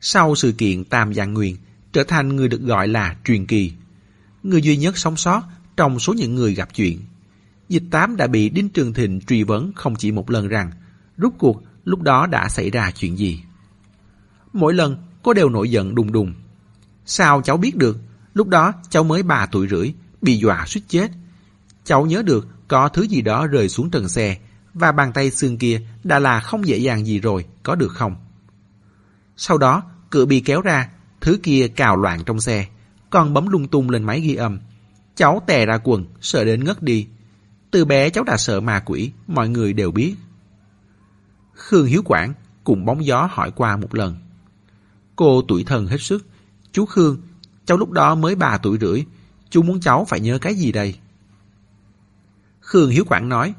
[0.00, 1.56] Sau sự kiện Tam Giang Nguyên,
[1.92, 3.72] trở thành người được gọi là truyền kỳ.
[4.42, 5.42] Người duy nhất sống sót
[5.76, 7.00] trong số những người gặp chuyện.
[7.68, 10.70] Dịch tám đã bị Đinh Trường Thịnh truy vấn không chỉ một lần rằng
[11.16, 13.42] rút cuộc lúc đó đã xảy ra chuyện gì.
[14.52, 16.34] Mỗi lần cô đều nổi giận đùng đùng.
[17.06, 17.98] Sao cháu biết được,
[18.34, 19.92] lúc đó cháu mới 3 tuổi rưỡi,
[20.22, 21.10] bị dọa suýt chết.
[21.84, 24.36] Cháu nhớ được có thứ gì đó rơi xuống trần xe
[24.74, 28.16] và bàn tay xương kia đã là không dễ dàng gì rồi, có được không?
[29.36, 30.90] Sau đó, cửa bị kéo ra,
[31.20, 32.66] thứ kia cào loạn trong xe,
[33.10, 34.60] còn bấm lung tung lên máy ghi âm.
[35.14, 37.06] Cháu tè ra quần, sợ đến ngất đi.
[37.70, 40.14] Từ bé cháu đã sợ ma quỷ, mọi người đều biết.
[41.54, 44.16] Khương Hiếu Quảng cùng bóng gió hỏi qua một lần.
[45.16, 46.26] Cô tuổi thần hết sức.
[46.72, 47.20] Chú Khương,
[47.64, 49.04] cháu lúc đó mới 3 tuổi rưỡi,
[49.50, 50.94] chú muốn cháu phải nhớ cái gì đây?
[52.60, 53.54] Khương Hiếu Quảng nói,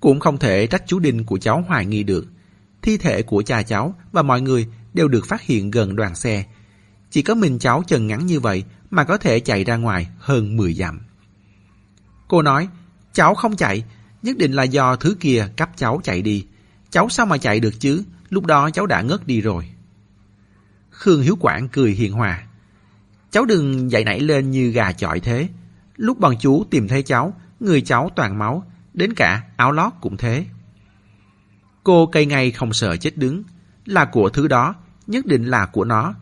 [0.00, 2.26] cũng không thể trách chú Đinh của cháu hoài nghi được.
[2.82, 6.44] Thi thể của cha cháu và mọi người đều được phát hiện gần đoàn xe.
[7.10, 10.56] Chỉ có mình cháu chân ngắn như vậy mà có thể chạy ra ngoài hơn
[10.56, 11.00] 10 dặm.
[12.28, 12.68] Cô nói,
[13.12, 13.84] cháu không chạy,
[14.22, 16.46] nhất định là do thứ kia cắp cháu chạy đi.
[16.90, 19.68] Cháu sao mà chạy được chứ, lúc đó cháu đã ngất đi rồi.
[20.90, 22.46] Khương Hiếu Quảng cười hiền hòa.
[23.30, 25.48] Cháu đừng dậy nảy lên như gà chọi thế.
[25.96, 28.64] Lúc bọn chú tìm thấy cháu, người cháu toàn máu,
[28.94, 30.46] đến cả áo lót cũng thế.
[31.84, 33.42] Cô cây ngay không sợ chết đứng,
[33.84, 34.74] là của thứ đó,
[35.06, 36.14] nhất định là của nó.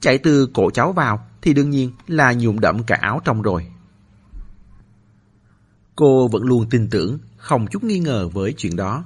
[0.00, 3.66] Chạy từ cổ cháu vào thì đương nhiên là nhuộm đậm cả áo trong rồi.
[5.96, 9.04] Cô vẫn luôn tin tưởng, không chút nghi ngờ với chuyện đó.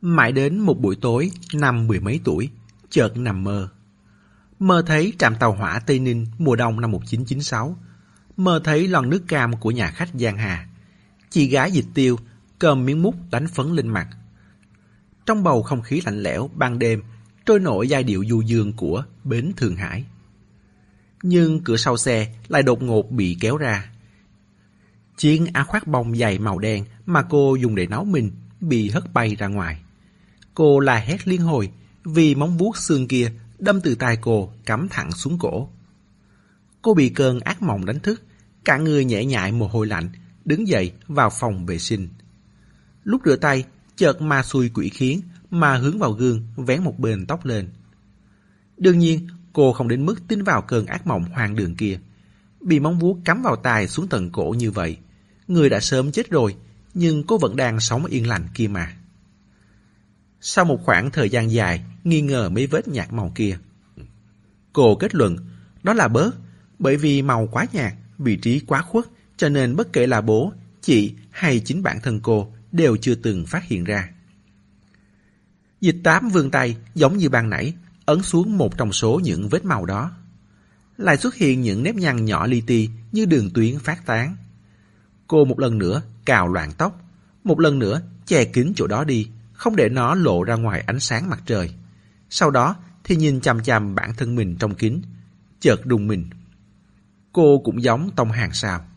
[0.00, 2.50] Mãi đến một buổi tối, năm mười mấy tuổi,
[2.90, 3.68] chợt nằm mơ.
[4.58, 7.76] Mơ thấy trạm tàu hỏa Tây Ninh mùa đông năm 1996.
[8.36, 10.68] Mơ thấy lon nước cam của nhà khách Giang Hà.
[11.30, 12.18] Chị gái dịch tiêu,
[12.58, 14.08] cầm miếng mút đánh phấn lên mặt.
[15.26, 17.02] Trong bầu không khí lạnh lẽo ban đêm,
[17.46, 20.04] trôi nổi giai điệu du dương của Bến Thượng Hải.
[21.22, 23.90] Nhưng cửa sau xe lại đột ngột bị kéo ra.
[25.16, 29.12] Chiếc áo khoác bông dày màu đen mà cô dùng để nấu mình bị hất
[29.14, 29.80] bay ra ngoài.
[30.54, 31.70] Cô la hét liên hồi
[32.04, 35.68] vì móng vuốt xương kia đâm từ tai cô cắm thẳng xuống cổ.
[36.82, 38.22] Cô bị cơn ác mộng đánh thức,
[38.64, 40.10] cả người nhẹ nhại mồ hôi lạnh,
[40.48, 42.08] đứng dậy vào phòng vệ sinh.
[43.04, 43.64] Lúc rửa tay,
[43.96, 45.20] chợt ma xui quỷ khiến
[45.50, 47.68] mà hướng vào gương vén một bên tóc lên.
[48.76, 51.98] Đương nhiên, cô không đến mức tin vào cơn ác mộng hoang đường kia.
[52.60, 54.96] Bị móng vuốt cắm vào tai xuống tận cổ như vậy,
[55.48, 56.56] người đã sớm chết rồi,
[56.94, 58.96] nhưng cô vẫn đang sống yên lành kia mà.
[60.40, 63.58] Sau một khoảng thời gian dài, nghi ngờ mấy vết nhạt màu kia.
[64.72, 65.36] Cô kết luận,
[65.82, 66.36] đó là bớt,
[66.78, 69.04] bởi vì màu quá nhạt, vị trí quá khuất,
[69.38, 73.46] cho nên bất kể là bố, chị hay chính bản thân cô đều chưa từng
[73.46, 74.08] phát hiện ra.
[75.80, 77.74] Dịch tám vươn tay, giống như ban nãy,
[78.06, 80.12] ấn xuống một trong số những vết màu đó.
[80.96, 84.36] Lại xuất hiện những nếp nhăn nhỏ li ti như đường tuyến phát tán.
[85.26, 87.00] Cô một lần nữa cào loạn tóc,
[87.44, 91.00] một lần nữa che kín chỗ đó đi, không để nó lộ ra ngoài ánh
[91.00, 91.74] sáng mặt trời.
[92.30, 95.02] Sau đó thì nhìn chằm chằm bản thân mình trong kính,
[95.60, 96.30] chợt đùng mình.
[97.32, 98.87] Cô cũng giống Tông Hàng sao.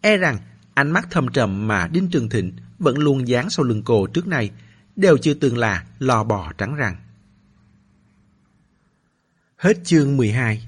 [0.00, 0.38] E rằng
[0.74, 4.26] ánh mắt thâm trầm mà Đinh Trường Thịnh vẫn luôn dán sau lưng cô trước
[4.26, 4.50] nay
[4.96, 6.96] đều chưa từng là lò bò trắng răng.
[9.56, 10.66] Hết chương 12.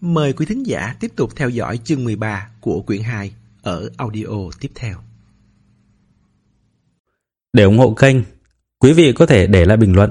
[0.00, 4.26] Mời quý thính giả tiếp tục theo dõi chương 13 của quyển 2 ở audio
[4.60, 4.98] tiếp theo.
[7.52, 8.16] Để ủng hộ kênh,
[8.78, 10.10] quý vị có thể để lại bình luận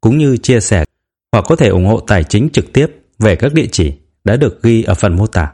[0.00, 0.84] cũng như chia sẻ
[1.32, 2.86] hoặc có thể ủng hộ tài chính trực tiếp
[3.18, 3.92] về các địa chỉ
[4.24, 5.52] đã được ghi ở phần mô tả.